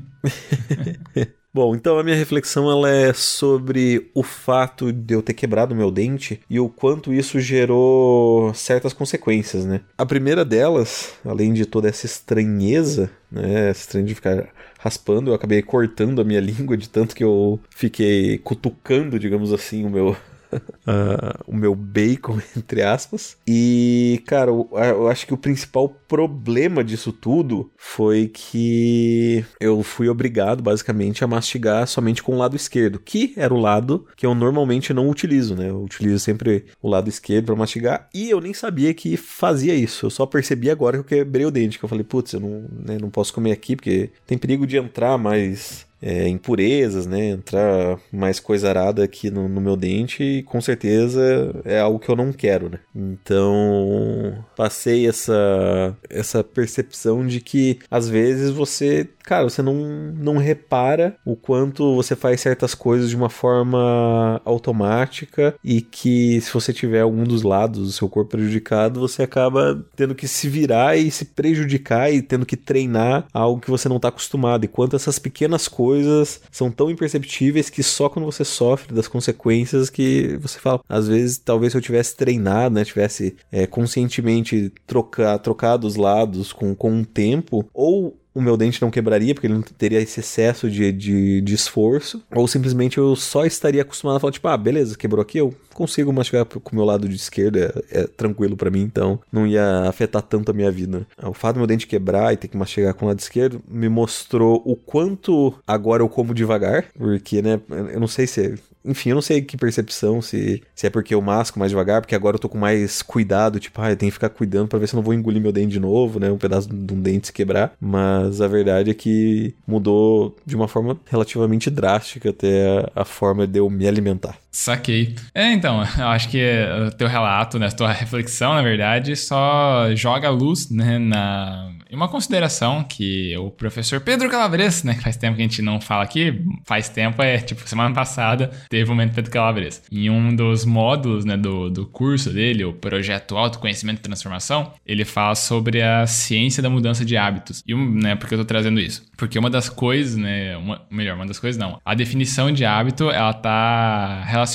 Bom, 1.56 1.74
então 1.74 1.98
a 1.98 2.04
minha 2.04 2.14
reflexão 2.14 2.70
ela 2.70 2.90
é 2.90 3.14
sobre 3.14 4.10
o 4.12 4.22
fato 4.22 4.92
de 4.92 5.14
eu 5.14 5.22
ter 5.22 5.32
quebrado 5.32 5.74
meu 5.74 5.90
dente 5.90 6.38
e 6.50 6.60
o 6.60 6.68
quanto 6.68 7.14
isso 7.14 7.40
gerou 7.40 8.52
certas 8.52 8.92
consequências, 8.92 9.64
né? 9.64 9.80
A 9.96 10.04
primeira 10.04 10.44
delas, 10.44 11.14
além 11.24 11.54
de 11.54 11.64
toda 11.64 11.88
essa 11.88 12.04
estranheza, 12.04 13.10
né, 13.32 13.70
estranho 13.70 14.04
de 14.04 14.14
ficar 14.14 14.48
raspando, 14.78 15.30
eu 15.30 15.34
acabei 15.34 15.62
cortando 15.62 16.20
a 16.20 16.24
minha 16.24 16.40
língua 16.44 16.76
de 16.76 16.90
tanto 16.90 17.16
que 17.16 17.24
eu 17.24 17.58
fiquei 17.70 18.36
cutucando, 18.36 19.18
digamos 19.18 19.50
assim, 19.50 19.86
o 19.86 19.88
meu 19.88 20.14
uh, 20.52 21.42
o 21.46 21.54
meu 21.54 21.74
bacon, 21.74 22.40
entre 22.56 22.82
aspas. 22.82 23.36
E, 23.46 24.22
cara, 24.26 24.50
eu, 24.50 24.68
eu, 24.72 25.08
acho 25.08 25.26
que 25.26 25.34
o 25.34 25.38
principal 25.38 25.88
problema 25.88 26.82
disso 26.82 27.12
tudo 27.12 27.70
foi 27.76 28.28
que 28.28 29.44
eu 29.60 29.82
fui 29.82 30.08
obrigado, 30.08 30.62
basicamente, 30.62 31.24
a 31.24 31.26
mastigar 31.26 31.86
somente 31.86 32.22
com 32.22 32.34
o 32.34 32.38
lado 32.38 32.56
esquerdo, 32.56 32.98
que 32.98 33.32
era 33.36 33.52
o 33.52 33.60
lado 33.60 34.06
que 34.16 34.26
eu 34.26 34.34
normalmente 34.34 34.92
não 34.92 35.08
utilizo, 35.08 35.54
né? 35.54 35.70
Eu 35.70 35.82
utilizo 35.82 36.18
sempre 36.18 36.66
o 36.82 36.88
lado 36.88 37.08
esquerdo 37.08 37.46
para 37.46 37.56
mastigar 37.56 38.08
e 38.14 38.30
eu 38.30 38.40
nem 38.40 38.54
sabia 38.54 38.92
que 38.94 39.16
fazia 39.16 39.74
isso. 39.74 40.06
Eu 40.06 40.10
só 40.10 40.26
percebi 40.26 40.70
agora 40.70 40.96
que 40.96 41.00
eu 41.00 41.18
quebrei 41.18 41.46
o 41.46 41.50
dente, 41.50 41.78
que 41.78 41.84
eu 41.84 41.88
falei, 41.88 42.04
putz, 42.04 42.32
eu 42.32 42.40
não, 42.40 42.64
né, 42.84 42.98
não 43.00 43.10
posso 43.10 43.32
comer 43.32 43.52
aqui 43.52 43.76
porque 43.76 44.10
tem 44.26 44.38
perigo 44.38 44.66
de 44.66 44.76
entrar 44.76 45.16
mais 45.18 45.85
é, 46.00 46.28
impurezas, 46.28 47.06
né? 47.06 47.30
Entrar 47.30 47.98
mais 48.12 48.38
coisa 48.38 48.68
arada 48.68 49.02
aqui 49.02 49.30
no, 49.30 49.48
no, 49.48 49.60
meu 49.60 49.76
dente 49.76 50.22
e 50.22 50.42
com 50.42 50.60
certeza 50.60 51.54
é 51.64 51.80
algo 51.80 51.98
que 51.98 52.08
eu 52.08 52.16
não 52.16 52.32
quero, 52.32 52.68
né? 52.68 52.78
Então 52.94 54.44
passei 54.56 55.08
essa, 55.08 55.96
essa 56.08 56.44
percepção 56.44 57.26
de 57.26 57.40
que 57.40 57.78
às 57.90 58.08
vezes 58.08 58.50
você 58.50 59.08
cara, 59.26 59.42
você 59.42 59.60
não, 59.60 59.74
não 60.16 60.36
repara 60.36 61.16
o 61.24 61.34
quanto 61.34 61.96
você 61.96 62.14
faz 62.14 62.40
certas 62.40 62.74
coisas 62.74 63.10
de 63.10 63.16
uma 63.16 63.28
forma 63.28 64.40
automática 64.44 65.56
e 65.64 65.80
que 65.80 66.40
se 66.40 66.54
você 66.54 66.72
tiver 66.72 67.00
algum 67.00 67.24
dos 67.24 67.42
lados 67.42 67.86
do 67.86 67.92
seu 67.92 68.08
corpo 68.08 68.30
prejudicado, 68.30 69.00
você 69.00 69.24
acaba 69.24 69.84
tendo 69.96 70.14
que 70.14 70.28
se 70.28 70.48
virar 70.48 70.96
e 70.96 71.10
se 71.10 71.24
prejudicar 71.24 72.12
e 72.12 72.22
tendo 72.22 72.46
que 72.46 72.56
treinar 72.56 73.26
algo 73.34 73.60
que 73.60 73.70
você 73.70 73.88
não 73.88 73.96
está 73.96 74.08
acostumado. 74.08 74.64
E 74.64 74.68
quanto 74.68 74.94
essas 74.94 75.18
pequenas 75.18 75.66
coisas 75.66 76.40
são 76.52 76.70
tão 76.70 76.88
imperceptíveis 76.88 77.68
que 77.68 77.82
só 77.82 78.08
quando 78.08 78.26
você 78.26 78.44
sofre 78.44 78.94
das 78.94 79.08
consequências 79.08 79.90
que 79.90 80.38
você 80.40 80.60
fala, 80.60 80.80
às 80.88 81.08
vezes, 81.08 81.36
talvez 81.36 81.72
se 81.72 81.78
eu 81.78 81.82
tivesse 81.82 82.14
treinado, 82.14 82.76
né, 82.76 82.84
tivesse 82.84 83.34
é, 83.50 83.66
conscientemente 83.66 84.72
trocar, 84.86 85.36
trocado 85.40 85.84
os 85.84 85.96
lados 85.96 86.52
com, 86.52 86.76
com 86.76 86.92
um 86.92 87.02
tempo, 87.02 87.68
ou 87.74 88.16
o 88.36 88.42
meu 88.42 88.54
dente 88.54 88.82
não 88.82 88.90
quebraria, 88.90 89.32
porque 89.32 89.46
ele 89.46 89.54
não 89.54 89.62
teria 89.62 89.98
esse 89.98 90.20
excesso 90.20 90.70
de, 90.70 90.92
de, 90.92 91.40
de, 91.40 91.54
esforço, 91.54 92.22
ou 92.34 92.46
simplesmente 92.46 92.98
eu 92.98 93.16
só 93.16 93.46
estaria 93.46 93.80
acostumado 93.80 94.18
a 94.18 94.20
falar, 94.20 94.32
tipo, 94.32 94.46
ah, 94.46 94.56
beleza, 94.58 94.94
quebrou 94.94 95.22
aqui, 95.22 95.38
eu 95.38 95.54
consigo 95.72 96.12
mastigar 96.12 96.44
com 96.44 96.72
o 96.72 96.74
meu 96.74 96.84
lado 96.84 97.08
de 97.08 97.16
esquerda, 97.16 97.82
é, 97.90 98.00
é 98.00 98.06
tranquilo 98.06 98.54
para 98.54 98.70
mim, 98.70 98.82
então 98.82 99.18
não 99.32 99.46
ia 99.46 99.88
afetar 99.88 100.20
tanto 100.20 100.50
a 100.50 100.54
minha 100.54 100.70
vida. 100.70 101.06
O 101.22 101.32
fato 101.32 101.54
do 101.54 101.60
meu 101.60 101.66
dente 101.66 101.86
quebrar 101.86 102.34
e 102.34 102.36
ter 102.36 102.48
que 102.48 102.58
mastigar 102.58 102.92
com 102.92 103.06
o 103.06 103.08
lado 103.08 103.20
esquerdo 103.20 103.62
me 103.66 103.88
mostrou 103.88 104.62
o 104.66 104.76
quanto 104.76 105.54
agora 105.66 106.02
eu 106.02 106.08
como 106.08 106.34
devagar, 106.34 106.84
porque, 106.98 107.40
né, 107.40 107.58
eu 107.70 107.98
não 107.98 108.06
sei 108.06 108.26
se 108.26 108.54
enfim, 108.86 109.10
eu 109.10 109.14
não 109.14 109.22
sei 109.22 109.42
que 109.42 109.56
percepção, 109.56 110.22
se, 110.22 110.62
se 110.74 110.86
é 110.86 110.90
porque 110.90 111.14
eu 111.14 111.20
masco 111.20 111.58
mais 111.58 111.70
devagar, 111.70 112.00
porque 112.00 112.14
agora 112.14 112.36
eu 112.36 112.40
tô 112.40 112.48
com 112.48 112.58
mais 112.58 113.02
cuidado, 113.02 113.58
tipo, 113.58 113.80
ah, 113.80 113.90
eu 113.90 113.96
tenho 113.96 114.10
que 114.10 114.14
ficar 114.14 114.28
cuidando 114.28 114.68
para 114.68 114.78
ver 114.78 114.86
se 114.86 114.94
eu 114.94 114.98
não 114.98 115.04
vou 115.04 115.14
engolir 115.14 115.42
meu 115.42 115.52
dente 115.52 115.72
de 115.72 115.80
novo, 115.80 116.20
né? 116.20 116.30
Um 116.30 116.38
pedaço 116.38 116.68
de 116.68 116.94
um 116.94 117.00
dente 117.00 117.28
se 117.28 117.32
quebrar. 117.32 117.74
Mas 117.80 118.40
a 118.40 118.48
verdade 118.48 118.90
é 118.90 118.94
que 118.94 119.54
mudou 119.66 120.36
de 120.44 120.54
uma 120.54 120.68
forma 120.68 120.98
relativamente 121.06 121.70
drástica 121.70 122.30
até 122.30 122.90
a, 122.94 123.02
a 123.02 123.04
forma 123.04 123.46
de 123.46 123.58
eu 123.58 123.68
me 123.68 123.86
alimentar. 123.86 124.38
Saquei. 124.56 125.14
É, 125.34 125.52
então, 125.52 125.84
eu 125.98 126.06
acho 126.06 126.30
que 126.30 126.42
o 126.86 126.90
teu 126.90 127.06
relato, 127.06 127.58
né, 127.58 127.66
a 127.66 127.70
tua 127.70 127.92
reflexão, 127.92 128.54
na 128.54 128.62
verdade, 128.62 129.14
só 129.14 129.94
joga 129.94 130.30
luz, 130.30 130.70
né, 130.70 130.98
na 130.98 131.72
uma 131.92 132.08
consideração 132.08 132.82
que 132.82 133.36
o 133.38 133.50
professor 133.50 134.00
Pedro 134.00 134.28
Calabres, 134.28 134.82
né, 134.82 134.94
que 134.94 135.02
faz 135.02 135.16
tempo 135.16 135.36
que 135.36 135.42
a 135.42 135.44
gente 135.44 135.62
não 135.62 135.80
fala 135.80 136.02
aqui, 136.02 136.42
faz 136.64 136.88
tempo, 136.88 137.22
é 137.22 137.38
tipo, 137.38 137.66
semana 137.68 137.94
passada 137.94 138.50
teve 138.68 138.84
o 138.84 138.88
momento 138.88 139.14
Pedro 139.14 139.30
Calabres. 139.30 139.82
Em 139.90 140.10
um 140.10 140.34
dos 140.34 140.64
módulos, 140.64 141.24
né, 141.24 141.36
do, 141.36 141.70
do 141.70 141.86
curso 141.86 142.30
dele, 142.30 142.64
o 142.64 142.72
projeto 142.72 143.36
Autoconhecimento 143.36 144.00
e 144.00 144.02
Transformação, 144.02 144.72
ele 144.84 145.04
fala 145.04 145.34
sobre 145.34 145.80
a 145.80 146.06
ciência 146.06 146.62
da 146.62 146.68
mudança 146.68 147.04
de 147.04 147.16
hábitos. 147.16 147.62
E, 147.66 147.74
né, 147.74 148.16
por 148.16 148.28
que 148.28 148.34
eu 148.34 148.38
tô 148.38 148.44
trazendo 148.44 148.80
isso? 148.80 149.04
Porque 149.16 149.38
uma 149.38 149.48
das 149.48 149.68
coisas, 149.68 150.16
né, 150.16 150.56
uma, 150.56 150.82
melhor, 150.90 151.14
uma 151.14 151.26
das 151.26 151.38
coisas 151.38 151.60
não, 151.60 151.80
a 151.84 151.94
definição 151.94 152.50
de 152.50 152.64
hábito, 152.64 153.10
ela 153.10 153.32
tá 153.32 154.24
relacionada 154.24 154.45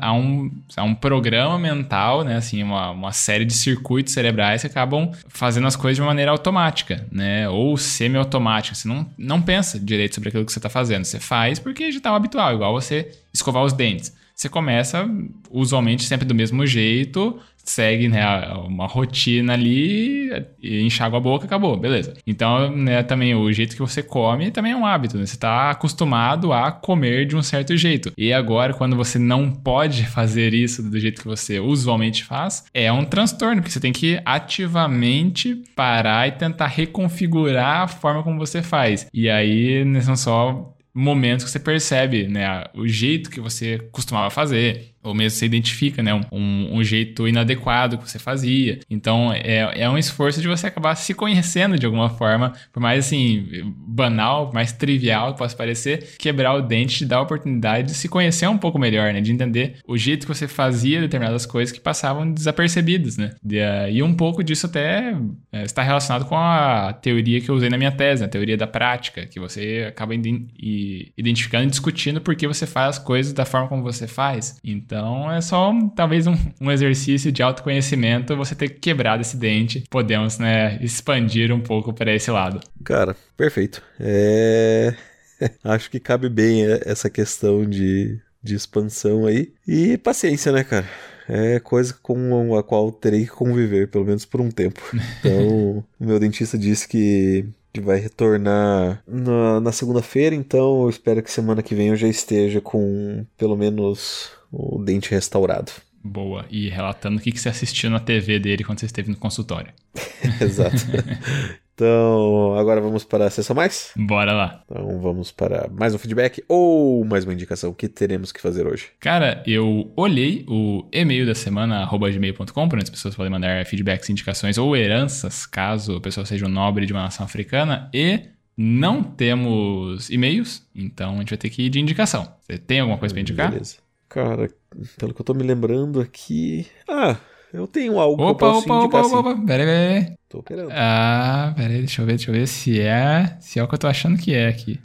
a 0.00 0.12
um, 0.12 0.50
a 0.76 0.82
um 0.82 0.94
programa 0.94 1.58
mental, 1.58 2.24
né, 2.24 2.36
assim, 2.36 2.62
uma, 2.62 2.90
uma 2.90 3.12
série 3.12 3.44
de 3.44 3.54
circuitos 3.54 4.12
cerebrais 4.12 4.60
que 4.60 4.66
acabam 4.66 5.10
fazendo 5.28 5.66
as 5.66 5.76
coisas 5.76 5.96
de 5.96 6.02
uma 6.02 6.08
maneira 6.08 6.30
automática 6.30 6.52
automática, 6.52 7.06
né? 7.10 7.48
Ou 7.48 7.76
semi-automática. 7.76 8.74
Você 8.74 8.88
não, 8.88 9.06
não 9.16 9.40
pensa 9.40 9.78
direito 9.78 10.14
sobre 10.14 10.28
aquilo 10.28 10.44
que 10.44 10.52
você 10.52 10.58
está 10.58 10.68
fazendo. 10.68 11.04
Você 11.04 11.18
faz 11.20 11.58
porque 11.58 11.90
já 11.90 11.98
está 11.98 12.14
habitual, 12.14 12.54
igual 12.54 12.72
você 12.72 13.10
escovar 13.32 13.64
os 13.64 13.72
dentes. 13.72 14.14
Você 14.34 14.48
começa 14.48 15.08
usualmente 15.50 16.04
sempre 16.04 16.26
do 16.26 16.34
mesmo 16.34 16.66
jeito, 16.66 17.38
segue 17.64 18.08
né, 18.08 18.24
uma 18.66 18.86
rotina 18.86 19.52
ali, 19.52 20.30
enxágua 20.62 21.18
a 21.18 21.22
boca, 21.22 21.44
acabou, 21.44 21.76
beleza. 21.76 22.14
Então, 22.26 22.74
né, 22.74 23.02
também 23.02 23.34
o 23.34 23.52
jeito 23.52 23.74
que 23.74 23.80
você 23.80 24.02
come 24.02 24.50
também 24.50 24.72
é 24.72 24.76
um 24.76 24.86
hábito, 24.86 25.16
né? 25.16 25.26
Você 25.26 25.34
está 25.34 25.70
acostumado 25.70 26.52
a 26.52 26.72
comer 26.72 27.26
de 27.26 27.36
um 27.36 27.42
certo 27.42 27.76
jeito. 27.76 28.12
E 28.16 28.32
agora, 28.32 28.74
quando 28.74 28.96
você 28.96 29.18
não 29.18 29.50
pode 29.50 30.06
fazer 30.06 30.54
isso 30.54 30.82
do 30.82 30.98
jeito 30.98 31.22
que 31.22 31.28
você 31.28 31.60
usualmente 31.60 32.24
faz, 32.24 32.64
é 32.74 32.92
um 32.92 33.04
transtorno, 33.04 33.62
porque 33.62 33.72
você 33.72 33.80
tem 33.80 33.92
que 33.92 34.20
ativamente 34.24 35.62
parar 35.76 36.28
e 36.28 36.32
tentar 36.32 36.66
reconfigurar 36.66 37.82
a 37.82 37.88
forma 37.88 38.22
como 38.22 38.38
você 38.38 38.62
faz. 38.62 39.06
E 39.12 39.28
aí, 39.28 39.84
não 39.84 40.00
são 40.00 40.16
só 40.16 40.74
momentos 40.94 41.44
que 41.44 41.50
você 41.50 41.58
percebe, 41.58 42.26
né, 42.28 42.64
o 42.74 42.86
jeito 42.86 43.30
que 43.30 43.40
você 43.40 43.78
costumava 43.90 44.28
fazer, 44.30 44.91
ou 45.02 45.14
mesmo 45.14 45.38
você 45.38 45.46
identifica, 45.46 46.02
né, 46.02 46.14
um, 46.30 46.78
um, 46.78 46.84
jeito 46.84 47.26
inadequado 47.26 47.98
que 47.98 48.08
você 48.08 48.18
fazia. 48.18 48.78
Então, 48.88 49.32
é, 49.32 49.82
é 49.82 49.90
um 49.90 49.98
esforço 49.98 50.40
de 50.40 50.48
você 50.48 50.66
acabar 50.66 50.94
se 50.94 51.14
conhecendo 51.14 51.78
de 51.78 51.86
alguma 51.86 52.08
forma, 52.10 52.52
por 52.72 52.80
mais, 52.80 53.06
assim, 53.06 53.46
banal, 53.76 54.50
mais 54.52 54.72
trivial 54.72 55.32
que 55.32 55.38
possa 55.38 55.56
parecer, 55.56 56.16
quebrar 56.18 56.54
o 56.54 56.62
dente 56.62 56.98
te 56.98 57.06
dá 57.06 57.16
a 57.16 57.22
oportunidade 57.22 57.88
de 57.88 57.94
se 57.94 58.08
conhecer 58.08 58.46
um 58.48 58.58
pouco 58.58 58.78
melhor, 58.78 59.12
né, 59.12 59.20
de 59.20 59.32
entender 59.32 59.76
o 59.86 59.96
jeito 59.96 60.26
que 60.26 60.34
você 60.34 60.46
fazia 60.46 61.00
determinadas 61.00 61.46
coisas 61.46 61.72
que 61.72 61.80
passavam 61.80 62.30
desapercebidas, 62.32 63.16
né. 63.16 63.30
De, 63.42 63.58
uh, 63.58 63.90
e 63.90 64.02
um 64.02 64.14
pouco 64.14 64.42
disso 64.44 64.66
até 64.66 65.12
uh, 65.14 65.36
está 65.52 65.82
relacionado 65.82 66.26
com 66.26 66.36
a 66.36 66.92
teoria 66.92 67.40
que 67.40 67.48
eu 67.48 67.54
usei 67.54 67.68
na 67.68 67.78
minha 67.78 67.92
tese, 67.92 68.24
a 68.24 68.28
teoria 68.28 68.56
da 68.56 68.66
prática, 68.66 69.26
que 69.26 69.40
você 69.40 69.86
acaba 69.88 70.14
identificando 70.14 71.64
e 71.64 71.70
discutindo 71.70 72.20
por 72.20 72.36
que 72.36 72.46
você 72.46 72.66
faz 72.66 72.96
as 72.96 72.98
coisas 72.98 73.32
da 73.32 73.44
forma 73.44 73.68
como 73.68 73.82
você 73.82 74.06
faz. 74.06 74.58
Então, 74.62 74.91
então 74.92 75.32
é 75.32 75.40
só 75.40 75.72
talvez 75.96 76.26
um, 76.26 76.36
um, 76.60 76.70
exercício 76.70 77.32
de 77.32 77.42
autoconhecimento 77.42 78.36
você 78.36 78.54
ter 78.54 78.68
quebrado 78.68 79.22
esse 79.22 79.36
dente. 79.38 79.84
Podemos, 79.88 80.38
né, 80.38 80.78
expandir 80.82 81.50
um 81.50 81.60
pouco 81.60 81.94
para 81.94 82.14
esse 82.14 82.30
lado. 82.30 82.60
Cara, 82.84 83.16
perfeito. 83.36 83.82
É... 83.98 84.94
Acho 85.64 85.90
que 85.90 85.98
cabe 85.98 86.28
bem 86.28 86.66
é, 86.66 86.82
essa 86.84 87.08
questão 87.08 87.64
de, 87.64 88.20
de 88.42 88.54
expansão 88.54 89.24
aí. 89.24 89.52
E 89.66 89.96
paciência, 89.96 90.52
né, 90.52 90.62
cara? 90.62 90.86
é 91.28 91.58
coisa 91.60 91.94
com 92.02 92.56
a 92.56 92.62
qual 92.62 92.92
terei 92.92 93.24
que 93.24 93.30
conviver, 93.30 93.88
pelo 93.88 94.04
menos 94.04 94.24
por 94.24 94.40
um 94.40 94.50
tempo. 94.50 94.80
Então, 95.24 95.84
o 96.00 96.04
meu 96.04 96.18
dentista 96.18 96.58
disse 96.58 96.86
que, 96.88 97.46
que 97.72 97.80
vai 97.80 97.98
retornar 97.98 99.02
na, 99.06 99.60
na 99.60 99.72
segunda-feira, 99.72 100.34
então 100.34 100.82
eu 100.82 100.90
espero 100.90 101.22
que 101.22 101.30
semana 101.30 101.62
que 101.62 101.76
vem 101.76 101.88
eu 101.88 101.96
já 101.96 102.08
esteja 102.08 102.60
com 102.60 103.24
pelo 103.38 103.56
menos 103.56 104.32
o 104.52 104.82
dente 104.82 105.10
restaurado. 105.10 105.72
Boa. 106.04 106.44
E 106.50 106.68
relatando 106.68 107.18
o 107.18 107.20
que 107.20 107.36
você 107.36 107.48
assistiu 107.48 107.88
na 107.88 108.00
TV 108.00 108.38
dele 108.38 108.64
quando 108.64 108.80
você 108.80 108.86
esteve 108.86 109.10
no 109.10 109.16
consultório. 109.16 109.72
Exato. 110.40 110.76
Então, 111.74 112.54
agora 112.58 112.82
vamos 112.82 113.02
para 113.02 113.26
a 113.26 113.30
sessão 113.30 113.56
mais? 113.56 113.92
Bora 113.96 114.32
lá. 114.32 114.62
Então, 114.66 115.00
vamos 115.00 115.32
para 115.32 115.68
mais 115.68 115.94
um 115.94 115.98
feedback 115.98 116.44
ou 116.46 117.02
mais 117.04 117.24
uma 117.24 117.32
indicação. 117.32 117.70
O 117.70 117.74
que 117.74 117.88
teremos 117.88 118.30
que 118.30 118.40
fazer 118.40 118.66
hoje? 118.66 118.90
Cara, 119.00 119.42
eu 119.46 119.90
olhei 119.96 120.44
o 120.46 120.86
e-mail 120.92 121.26
da 121.26 121.34
semana, 121.34 121.88
gmail.com, 121.90 122.44
para 122.68 122.76
onde 122.76 122.84
as 122.84 122.90
pessoas 122.90 123.16
podem 123.16 123.32
mandar 123.32 123.64
feedbacks, 123.64 124.10
indicações 124.10 124.58
ou 124.58 124.76
heranças, 124.76 125.46
caso 125.46 125.96
a 125.96 126.00
pessoa 126.00 126.26
seja 126.26 126.44
um 126.46 126.50
nobre 126.50 126.84
de 126.84 126.92
uma 126.92 127.04
nação 127.04 127.24
africana, 127.24 127.88
e 127.92 128.20
não 128.56 129.02
temos 129.02 130.10
e-mails, 130.10 130.64
então 130.74 131.14
a 131.14 131.18
gente 131.20 131.30
vai 131.30 131.38
ter 131.38 131.50
que 131.50 131.62
ir 131.62 131.70
de 131.70 131.80
indicação. 131.80 132.32
Você 132.42 132.58
tem 132.58 132.80
alguma 132.80 132.98
coisa 132.98 133.14
para 133.14 133.22
indicar? 133.22 133.50
Beleza. 133.50 133.76
Cara, 134.12 134.50
pelo 134.98 135.14
que 135.14 135.20
eu 135.22 135.24
tô 135.24 135.32
me 135.32 135.42
lembrando 135.42 135.98
aqui. 135.98 136.66
Ah, 136.86 137.16
eu 137.50 137.66
tenho 137.66 137.98
algo 137.98 138.22
opa, 138.22 138.26
que 138.26 138.44
eu 138.44 138.52
posso 138.52 138.66
opa, 138.66 138.84
opa, 138.84 139.06
opa, 139.06 139.30
opa, 139.30 139.46
peraí, 139.46 139.66
peraí. 139.66 140.16
Tô 140.28 140.40
esperando. 140.40 140.68
Ah, 140.70 141.54
peraí, 141.56 141.78
deixa 141.78 142.02
eu 142.02 142.06
ver, 142.06 142.16
deixa 142.16 142.30
eu 142.30 142.34
ver 142.34 142.46
se 142.46 142.78
é. 142.78 143.38
Se 143.40 143.58
é 143.58 143.62
o 143.62 143.68
que 143.68 143.74
eu 143.74 143.78
tô 143.78 143.86
achando 143.86 144.18
que 144.18 144.34
é 144.34 144.48
aqui. 144.48 144.78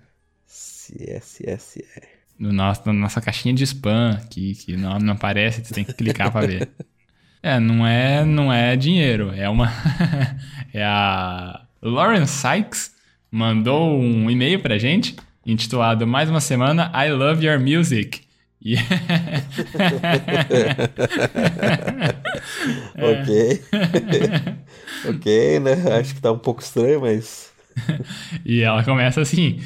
Se 0.45 1.11
é, 1.11 1.19
se 1.19 1.49
é, 1.49 1.57
se 1.57 1.85
é. 1.97 2.03
No 2.39 2.53
nosso, 2.53 2.83
na 2.85 2.93
nossa 2.93 3.19
caixinha 3.19 3.53
de 3.53 3.65
spam, 3.65 4.17
que, 4.29 4.55
que 4.55 4.77
não, 4.77 4.97
não 4.97 5.11
aparece, 5.15 5.65
você 5.65 5.73
tem 5.73 5.83
que 5.83 5.93
clicar 5.93 6.31
pra 6.31 6.47
ver. 6.47 6.69
É, 7.43 7.59
não 7.59 7.85
é, 7.85 8.25
não 8.25 8.51
é 8.51 8.75
dinheiro, 8.75 9.31
é 9.33 9.47
uma. 9.47 9.71
é 10.73 10.83
a 10.83 11.61
Lauren 11.81 12.25
Sykes 12.25 12.91
mandou 13.31 13.97
um 13.97 14.29
e-mail 14.29 14.59
pra 14.59 14.79
gente 14.79 15.15
intitulado 15.45 16.05
Mais 16.05 16.29
uma 16.29 16.41
semana 16.41 16.91
I 16.95 17.11
Love 17.11 17.45
Your 17.45 17.59
Music. 17.59 18.26
ok. 22.97 23.61
ok, 25.09 25.59
né? 25.59 25.73
Acho 25.99 26.15
que 26.15 26.21
tá 26.21 26.31
um 26.31 26.39
pouco 26.39 26.61
estranho, 26.61 27.01
mas. 27.01 27.51
e 28.45 28.61
ela 28.61 28.83
começa 28.83 29.21
assim. 29.21 29.59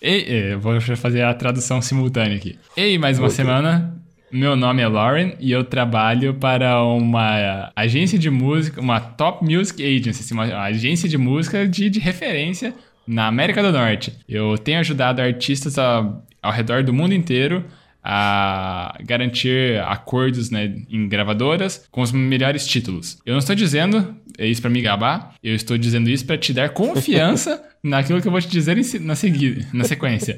Ei, 0.00 0.54
vou 0.56 0.80
fazer 0.80 1.22
a 1.22 1.32
tradução 1.32 1.80
simultânea 1.80 2.36
aqui. 2.36 2.58
Ei, 2.76 2.98
mais 2.98 3.18
uma 3.18 3.26
okay. 3.26 3.36
semana. 3.36 3.94
Meu 4.30 4.56
nome 4.56 4.82
é 4.82 4.88
Lauren 4.88 5.34
e 5.38 5.52
eu 5.52 5.62
trabalho 5.62 6.34
para 6.34 6.82
uma 6.82 7.70
agência 7.76 8.18
de 8.18 8.28
música, 8.28 8.80
uma 8.80 8.98
Top 8.98 9.44
Music 9.44 9.80
Agency, 9.80 10.22
assim, 10.22 10.34
uma 10.34 10.64
agência 10.64 11.08
de 11.08 11.16
música 11.16 11.68
de, 11.68 11.88
de 11.88 12.00
referência 12.00 12.74
na 13.06 13.28
América 13.28 13.62
do 13.62 13.70
Norte. 13.70 14.12
Eu 14.28 14.58
tenho 14.58 14.80
ajudado 14.80 15.22
artistas 15.22 15.78
a, 15.78 16.12
ao 16.42 16.52
redor 16.52 16.82
do 16.82 16.92
mundo 16.92 17.14
inteiro 17.14 17.64
a 18.04 18.98
garantir 19.02 19.80
acordos 19.86 20.50
né, 20.50 20.74
em 20.90 21.08
gravadoras 21.08 21.86
com 21.90 22.02
os 22.02 22.12
melhores 22.12 22.66
títulos. 22.66 23.18
Eu 23.24 23.32
não 23.32 23.38
estou 23.38 23.56
dizendo 23.56 24.14
isso 24.38 24.60
para 24.60 24.70
me 24.70 24.82
gabar, 24.82 25.34
eu 25.42 25.54
estou 25.54 25.78
dizendo 25.78 26.10
isso 26.10 26.26
para 26.26 26.36
te 26.36 26.52
dar 26.52 26.68
confiança 26.68 27.62
naquilo 27.82 28.20
que 28.20 28.28
eu 28.28 28.32
vou 28.32 28.40
te 28.40 28.48
dizer 28.48 28.76
na, 29.00 29.14
seguida, 29.14 29.66
na 29.72 29.84
sequência. 29.84 30.36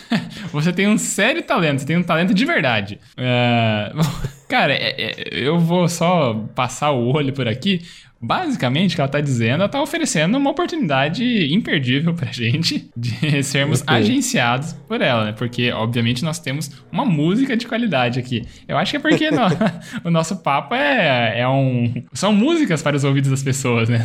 você 0.52 0.72
tem 0.72 0.88
um 0.88 0.98
sério 0.98 1.42
talento, 1.42 1.80
você 1.80 1.86
tem 1.86 1.96
um 1.96 2.02
talento 2.02 2.34
de 2.34 2.44
verdade. 2.44 2.98
Uh, 3.12 3.98
cara, 4.48 4.74
é, 4.74 4.94
é, 4.98 5.14
eu 5.30 5.58
vou 5.58 5.88
só 5.88 6.34
passar 6.54 6.90
o 6.90 7.14
olho 7.14 7.32
por 7.32 7.48
aqui. 7.48 7.82
Basicamente, 8.20 8.92
o 8.92 8.94
que 8.94 9.00
ela 9.00 9.08
está 9.08 9.20
dizendo, 9.20 9.56
ela 9.56 9.66
está 9.66 9.80
oferecendo 9.80 10.38
uma 10.38 10.50
oportunidade 10.50 11.52
imperdível 11.52 12.14
pra 12.14 12.32
gente 12.32 12.90
de 12.96 13.42
sermos 13.44 13.82
okay. 13.82 13.96
agenciados 13.96 14.72
por 14.72 15.02
ela, 15.02 15.26
né? 15.26 15.32
Porque, 15.32 15.70
obviamente, 15.70 16.24
nós 16.24 16.38
temos 16.38 16.70
uma 16.90 17.04
música 17.04 17.56
de 17.56 17.66
qualidade 17.66 18.18
aqui. 18.18 18.46
Eu 18.66 18.78
acho 18.78 18.90
que 18.90 18.96
é 18.96 19.00
porque 19.00 19.30
no, 19.30 19.42
o 20.04 20.10
nosso 20.10 20.36
papo 20.38 20.74
é, 20.74 21.40
é 21.40 21.48
um. 21.48 22.04
São 22.12 22.32
músicas 22.32 22.82
para 22.82 22.96
os 22.96 23.04
ouvidos 23.04 23.30
das 23.30 23.42
pessoas, 23.42 23.88
né? 23.88 24.04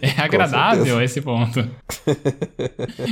É 0.00 0.20
agradável 0.20 1.02
esse 1.02 1.20
ponto. 1.20 1.68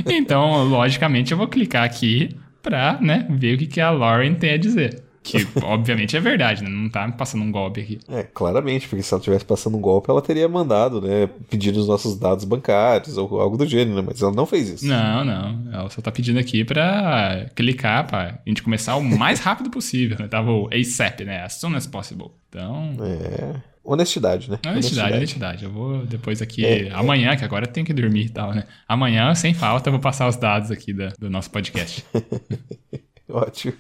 Então, 0.07 0.65
logicamente, 0.65 1.33
eu 1.33 1.39
vou 1.39 1.49
clicar 1.49 1.85
aqui 1.85 2.31
pra 2.63 2.99
né, 3.01 3.27
ver 3.31 3.55
o 3.55 3.59
que, 3.59 3.67
que 3.67 3.81
a 3.81 3.91
Lauren 3.91 4.35
tem 4.35 4.53
a 4.53 4.57
dizer. 4.57 5.06
Que 5.27 5.47
obviamente 5.63 6.17
é 6.17 6.21
verdade, 6.21 6.63
né? 6.63 6.71
Não 6.71 6.89
tá 6.89 7.11
passando 7.11 7.43
um 7.43 7.51
golpe 7.51 7.81
aqui. 7.81 7.99
É, 8.09 8.23
claramente, 8.23 8.87
porque 8.87 9.03
se 9.03 9.13
ela 9.13 9.21
tivesse 9.21 9.45
passando 9.45 9.77
um 9.77 9.81
golpe, 9.81 10.09
ela 10.09 10.23
teria 10.23 10.49
mandado, 10.49 11.01
né? 11.01 11.29
Pedindo 11.51 11.81
os 11.81 11.89
nossos 11.89 12.17
dados 12.17 12.45
bancários 12.45 13.19
ou 13.19 13.41
algo 13.41 13.57
do 13.57 13.67
gênero, 13.67 13.97
né? 13.97 14.05
Mas 14.07 14.23
ela 14.23 14.31
não 14.31 14.47
fez 14.47 14.69
isso. 14.69 14.87
Não, 14.87 15.25
não. 15.25 15.73
Ela 15.73 15.91
só 15.91 16.01
tá 16.01 16.13
pedindo 16.13 16.39
aqui 16.39 16.65
pra 16.65 17.47
clicar 17.57 18.07
pra 18.07 18.39
a 18.47 18.49
gente 18.49 18.63
começar 18.63 18.95
o 18.95 19.03
mais 19.03 19.41
rápido 19.41 19.69
possível, 19.69 20.17
né? 20.21 20.29
Tava 20.29 20.53
o 20.53 20.69
ASAP, 20.73 21.25
né? 21.25 21.43
As 21.43 21.55
soon 21.55 21.75
as 21.75 21.87
possible. 21.89 22.31
Então. 22.49 22.97
É. 23.01 23.77
Honestidade, 23.83 24.51
né? 24.51 24.59
Honestidade, 24.67 25.15
honestidade. 25.15 25.17
honestidade. 25.17 25.65
Eu 25.65 25.71
vou 25.71 26.07
depois 26.07 26.43
aqui, 26.43 26.65
é, 26.65 26.89
é. 26.89 26.93
amanhã, 26.93 27.31
é. 27.31 27.37
que 27.37 27.45
agora 27.45 27.67
eu 27.67 27.73
tenho 27.73 27.87
que 27.87 27.93
dormir 27.93 28.27
e 28.27 28.29
tal, 28.29 28.53
né? 28.53 28.65
Amanhã, 28.89 29.33
sem 29.35 29.55
falta, 29.55 29.89
eu 29.89 29.93
vou 29.93 30.01
passar 30.01 30.29
os 30.29 30.37
dados 30.37 30.71
aqui 30.71 30.93
da, 30.93 31.13
do 31.19 31.31
nosso 31.31 31.51
podcast. 31.51 32.05
Ótimo. 33.29 33.75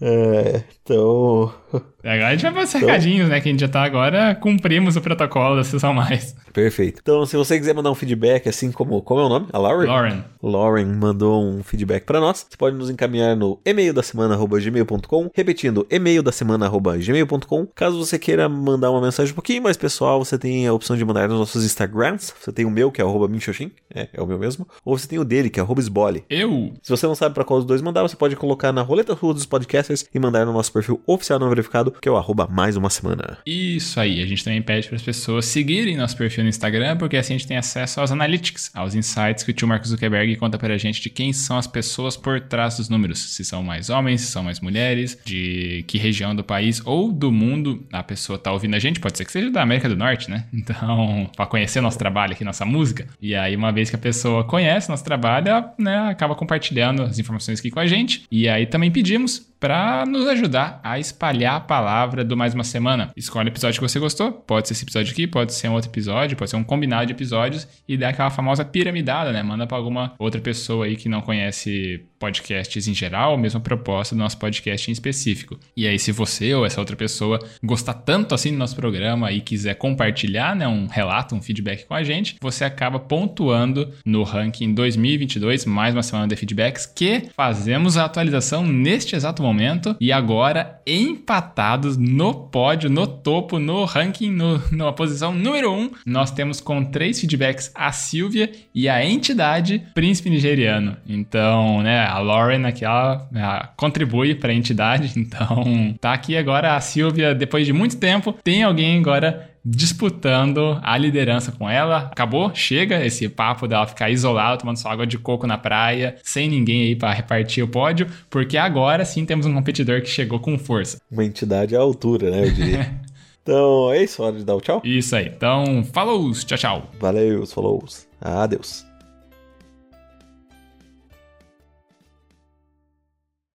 É, 0.00 0.64
então. 0.82 1.52
Agora 2.02 2.28
a 2.28 2.30
gente 2.32 2.42
vai 2.42 2.52
para 2.52 2.62
os 2.62 2.74
então... 2.74 3.28
né? 3.28 3.40
Que 3.40 3.48
a 3.48 3.52
gente 3.52 3.60
já 3.60 3.68
tá 3.68 3.82
agora, 3.82 4.34
cumprimos 4.34 4.96
o 4.96 5.00
protocolo 5.00 5.56
da 5.56 5.64
sessão 5.64 5.92
mais. 5.92 6.34
Perfeito. 6.52 7.00
Então, 7.02 7.24
se 7.26 7.36
você 7.36 7.58
quiser 7.58 7.74
mandar 7.74 7.90
um 7.90 7.94
feedback, 7.94 8.48
assim 8.48 8.72
como. 8.72 9.02
Como 9.02 9.20
é 9.20 9.24
o 9.24 9.28
nome? 9.28 9.46
A 9.52 9.58
Lauren? 9.58 9.86
Lauren. 9.86 10.24
Lauren 10.42 10.86
mandou 10.86 11.44
um 11.44 11.62
feedback 11.62 12.04
para 12.04 12.20
nós. 12.20 12.46
Você 12.48 12.56
pode 12.56 12.76
nos 12.76 12.90
encaminhar 12.90 13.36
no 13.36 13.60
e-mail 13.64 13.92
da 13.92 14.02
semana.gmail.com. 14.02 15.30
Repetindo, 15.34 15.86
e-mail 15.90 16.22
da 16.22 16.32
semana.gmail.com. 16.32 17.66
Caso 17.74 17.98
você 17.98 18.18
queira 18.18 18.48
mandar 18.48 18.90
uma 18.90 19.00
mensagem 19.00 19.32
um 19.32 19.34
pouquinho 19.34 19.62
mais 19.62 19.76
pessoal, 19.76 20.24
você 20.24 20.38
tem 20.38 20.66
a 20.66 20.72
opção 20.72 20.96
de 20.96 21.04
mandar 21.04 21.28
nos 21.28 21.38
nossos 21.38 21.64
Instagrams. 21.64 22.34
Você 22.40 22.52
tem 22.52 22.64
o 22.64 22.70
meu, 22.70 22.90
que 22.90 23.00
é 23.00 23.04
arroba 23.04 23.28
Minxoxin. 23.28 23.70
É, 23.94 24.08
é 24.12 24.22
o 24.22 24.26
meu 24.26 24.38
mesmo. 24.38 24.66
Ou 24.84 24.96
você 24.98 25.06
tem 25.06 25.18
o 25.18 25.24
dele, 25.24 25.50
que 25.50 25.60
é 25.60 25.62
arroba 25.62 25.80
Sbole. 25.80 26.24
Eu? 26.28 26.72
Se 26.82 26.90
você 26.90 27.06
não 27.06 27.14
sabe 27.14 27.34
para 27.34 27.44
qual 27.44 27.60
dos 27.60 27.66
dois 27.66 27.82
mandar, 27.82 28.02
você 28.02 28.16
pode 28.16 28.34
colocar 28.36 28.72
na 28.72 28.82
roleta 28.82 29.14
rua 29.14 29.34
dos 29.34 29.46
podcasters 29.46 30.06
e 30.12 30.18
mandar 30.18 30.46
no 30.46 30.52
nosso 30.52 30.72
perfil 30.72 31.00
oficial 31.06 31.38
não 31.38 31.48
verificado, 31.60 31.92
que 32.00 32.08
é 32.08 32.12
o 32.12 32.16
arroba 32.16 32.46
mais 32.48 32.76
uma 32.76 32.90
semana. 32.90 33.38
Isso 33.46 33.98
aí. 34.00 34.22
A 34.22 34.26
gente 34.26 34.44
também 34.44 34.62
pede 34.62 34.88
para 34.88 34.96
as 34.96 35.02
pessoas 35.02 35.44
seguirem 35.46 35.96
nosso 35.96 36.16
perfil 36.16 36.44
no 36.44 36.50
Instagram, 36.50 36.96
porque 36.96 37.16
assim 37.16 37.34
a 37.34 37.38
gente 37.38 37.46
tem 37.46 37.56
acesso 37.56 38.00
aos 38.00 38.10
analytics, 38.10 38.70
aos 38.74 38.94
insights 38.94 39.44
que 39.44 39.50
o 39.50 39.54
tio 39.54 39.68
Marcos 39.68 39.90
Zuckerberg 39.90 40.36
conta 40.36 40.58
para 40.58 40.74
a 40.74 40.78
gente 40.78 41.00
de 41.00 41.10
quem 41.10 41.32
são 41.32 41.56
as 41.56 41.66
pessoas 41.66 42.16
por 42.16 42.40
trás 42.40 42.76
dos 42.76 42.88
números. 42.88 43.18
Se 43.18 43.44
são 43.44 43.62
mais 43.62 43.90
homens, 43.90 44.22
se 44.22 44.28
são 44.28 44.42
mais 44.42 44.60
mulheres, 44.60 45.18
de 45.24 45.84
que 45.86 45.98
região 45.98 46.34
do 46.34 46.42
país 46.42 46.82
ou 46.84 47.12
do 47.12 47.30
mundo 47.30 47.86
a 47.92 48.02
pessoa 48.02 48.38
tá 48.38 48.52
ouvindo 48.52 48.74
a 48.74 48.78
gente. 48.78 49.00
Pode 49.00 49.16
ser 49.16 49.24
que 49.24 49.32
seja 49.32 49.50
da 49.50 49.62
América 49.62 49.88
do 49.88 49.96
Norte, 49.96 50.30
né? 50.30 50.44
Então, 50.70 51.28
para 51.34 51.46
conhecer 51.46 51.80
nosso 51.80 51.98
trabalho 51.98 52.32
aqui, 52.32 52.44
nossa 52.44 52.64
música. 52.64 53.06
E 53.20 53.34
aí, 53.34 53.56
uma 53.56 53.72
vez 53.72 53.90
que 53.90 53.96
a 53.96 53.98
pessoa 53.98 54.44
conhece 54.44 54.88
nosso 54.88 55.02
trabalho, 55.02 55.48
ela 55.48 55.74
né, 55.78 55.98
acaba 56.10 56.34
compartilhando 56.34 57.02
as 57.02 57.18
informações 57.18 57.58
aqui 57.58 57.70
com 57.70 57.80
a 57.80 57.86
gente. 57.86 58.22
E 58.30 58.48
aí 58.48 58.66
também 58.66 58.90
pedimos 58.90 59.49
para 59.60 60.06
nos 60.06 60.26
ajudar 60.26 60.80
a 60.82 60.98
espalhar 60.98 61.56
a 61.56 61.60
palavra 61.60 62.24
do 62.24 62.34
Mais 62.34 62.54
Uma 62.54 62.64
Semana. 62.64 63.12
Escolhe 63.14 63.48
o 63.48 63.52
episódio 63.52 63.78
que 63.78 63.86
você 63.86 63.98
gostou, 63.98 64.32
pode 64.32 64.66
ser 64.66 64.72
esse 64.72 64.84
episódio 64.84 65.12
aqui, 65.12 65.26
pode 65.26 65.52
ser 65.52 65.68
um 65.68 65.74
outro 65.74 65.90
episódio, 65.90 66.36
pode 66.36 66.50
ser 66.50 66.56
um 66.56 66.64
combinado 66.64 67.06
de 67.06 67.12
episódios 67.12 67.68
e 67.86 67.96
dá 67.96 68.08
aquela 68.08 68.30
famosa 68.30 68.64
piramidada, 68.64 69.32
né? 69.32 69.42
Manda 69.42 69.66
para 69.66 69.76
alguma 69.76 70.14
outra 70.18 70.40
pessoa 70.40 70.86
aí 70.86 70.96
que 70.96 71.10
não 71.10 71.20
conhece 71.20 72.02
podcasts 72.18 72.88
em 72.88 72.94
geral, 72.94 73.32
ou 73.32 73.38
mesmo 73.38 73.58
a 73.58 73.62
proposta 73.62 74.14
do 74.14 74.18
nosso 74.18 74.38
podcast 74.38 74.90
em 74.90 74.92
específico. 74.92 75.58
E 75.76 75.86
aí, 75.86 75.98
se 75.98 76.12
você 76.12 76.54
ou 76.54 76.66
essa 76.66 76.80
outra 76.80 76.96
pessoa 76.96 77.38
gostar 77.62 77.94
tanto 77.94 78.34
assim 78.34 78.52
do 78.52 78.58
nosso 78.58 78.76
programa 78.76 79.32
e 79.32 79.40
quiser 79.40 79.74
compartilhar 79.74 80.54
né, 80.54 80.68
um 80.68 80.86
relato, 80.86 81.34
um 81.34 81.40
feedback 81.40 81.86
com 81.86 81.94
a 81.94 82.02
gente, 82.02 82.36
você 82.40 82.64
acaba 82.64 82.98
pontuando 82.98 83.90
no 84.04 84.22
ranking 84.22 84.74
2022, 84.74 85.64
mais 85.64 85.94
uma 85.94 86.02
semana 86.02 86.28
de 86.28 86.36
feedbacks, 86.36 86.86
que 86.86 87.30
fazemos 87.34 87.96
a 87.96 88.04
atualização 88.04 88.66
neste 88.66 89.16
exato 89.16 89.42
momento 89.42 89.49
momento. 89.52 89.96
E 90.00 90.12
agora 90.12 90.80
empatados 90.86 91.96
no 91.96 92.34
pódio, 92.34 92.88
no 92.88 93.06
topo, 93.06 93.58
no 93.58 93.84
ranking, 93.84 94.30
no, 94.30 94.62
na 94.70 94.92
posição 94.92 95.34
número 95.34 95.72
1, 95.72 95.78
um, 95.78 95.90
nós 96.06 96.30
temos 96.30 96.60
com 96.60 96.84
três 96.84 97.20
feedbacks 97.20 97.70
a 97.74 97.92
Silvia 97.92 98.50
e 98.74 98.88
a 98.88 99.04
entidade 99.04 99.82
Príncipe 99.94 100.30
Nigeriano. 100.30 100.96
Então, 101.06 101.82
né, 101.82 102.04
a 102.06 102.18
Lauren 102.18 102.66
aqui, 102.66 102.84
ela, 102.84 103.28
ela 103.34 103.72
contribui 103.76 104.34
para 104.34 104.52
a 104.52 104.54
entidade. 104.54 105.12
Então, 105.30 105.94
tá 106.00 106.12
aqui 106.12 106.36
agora 106.36 106.74
a 106.74 106.80
Silvia, 106.80 107.34
depois 107.34 107.64
de 107.64 107.72
muito 107.72 107.96
tempo, 107.98 108.34
tem 108.42 108.62
alguém 108.62 108.98
agora 108.98 109.49
disputando 109.64 110.78
a 110.82 110.96
liderança 110.96 111.52
com 111.52 111.68
ela. 111.68 112.08
Acabou, 112.10 112.54
chega 112.54 113.04
esse 113.04 113.28
papo 113.28 113.66
dela 113.66 113.86
ficar 113.86 114.10
isolada, 114.10 114.58
tomando 114.58 114.76
sua 114.76 114.92
água 114.92 115.06
de 115.06 115.18
coco 115.18 115.46
na 115.46 115.58
praia, 115.58 116.16
sem 116.22 116.48
ninguém 116.48 116.82
aí 116.82 116.96
para 116.96 117.12
repartir 117.12 117.62
o 117.62 117.68
pódio, 117.68 118.06
porque 118.28 118.56
agora 118.56 119.04
sim 119.04 119.24
temos 119.24 119.46
um 119.46 119.54
competidor 119.54 120.00
que 120.02 120.08
chegou 120.08 120.40
com 120.40 120.58
força. 120.58 120.98
Uma 121.10 121.24
entidade 121.24 121.76
à 121.76 121.80
altura, 121.80 122.30
né, 122.30 122.46
eu 122.46 122.52
diria. 122.52 123.00
então, 123.42 123.92
é 123.92 124.02
isso, 124.02 124.22
hora 124.22 124.36
de 124.36 124.44
dar 124.44 124.54
o 124.54 124.60
tchau? 124.60 124.80
Isso 124.84 125.14
aí. 125.14 125.26
Então, 125.26 125.84
falou, 125.92 126.32
tchau, 126.32 126.58
tchau. 126.58 126.90
Valeu, 126.98 127.46
falou. 127.46 127.84
Adeus. 128.20 128.89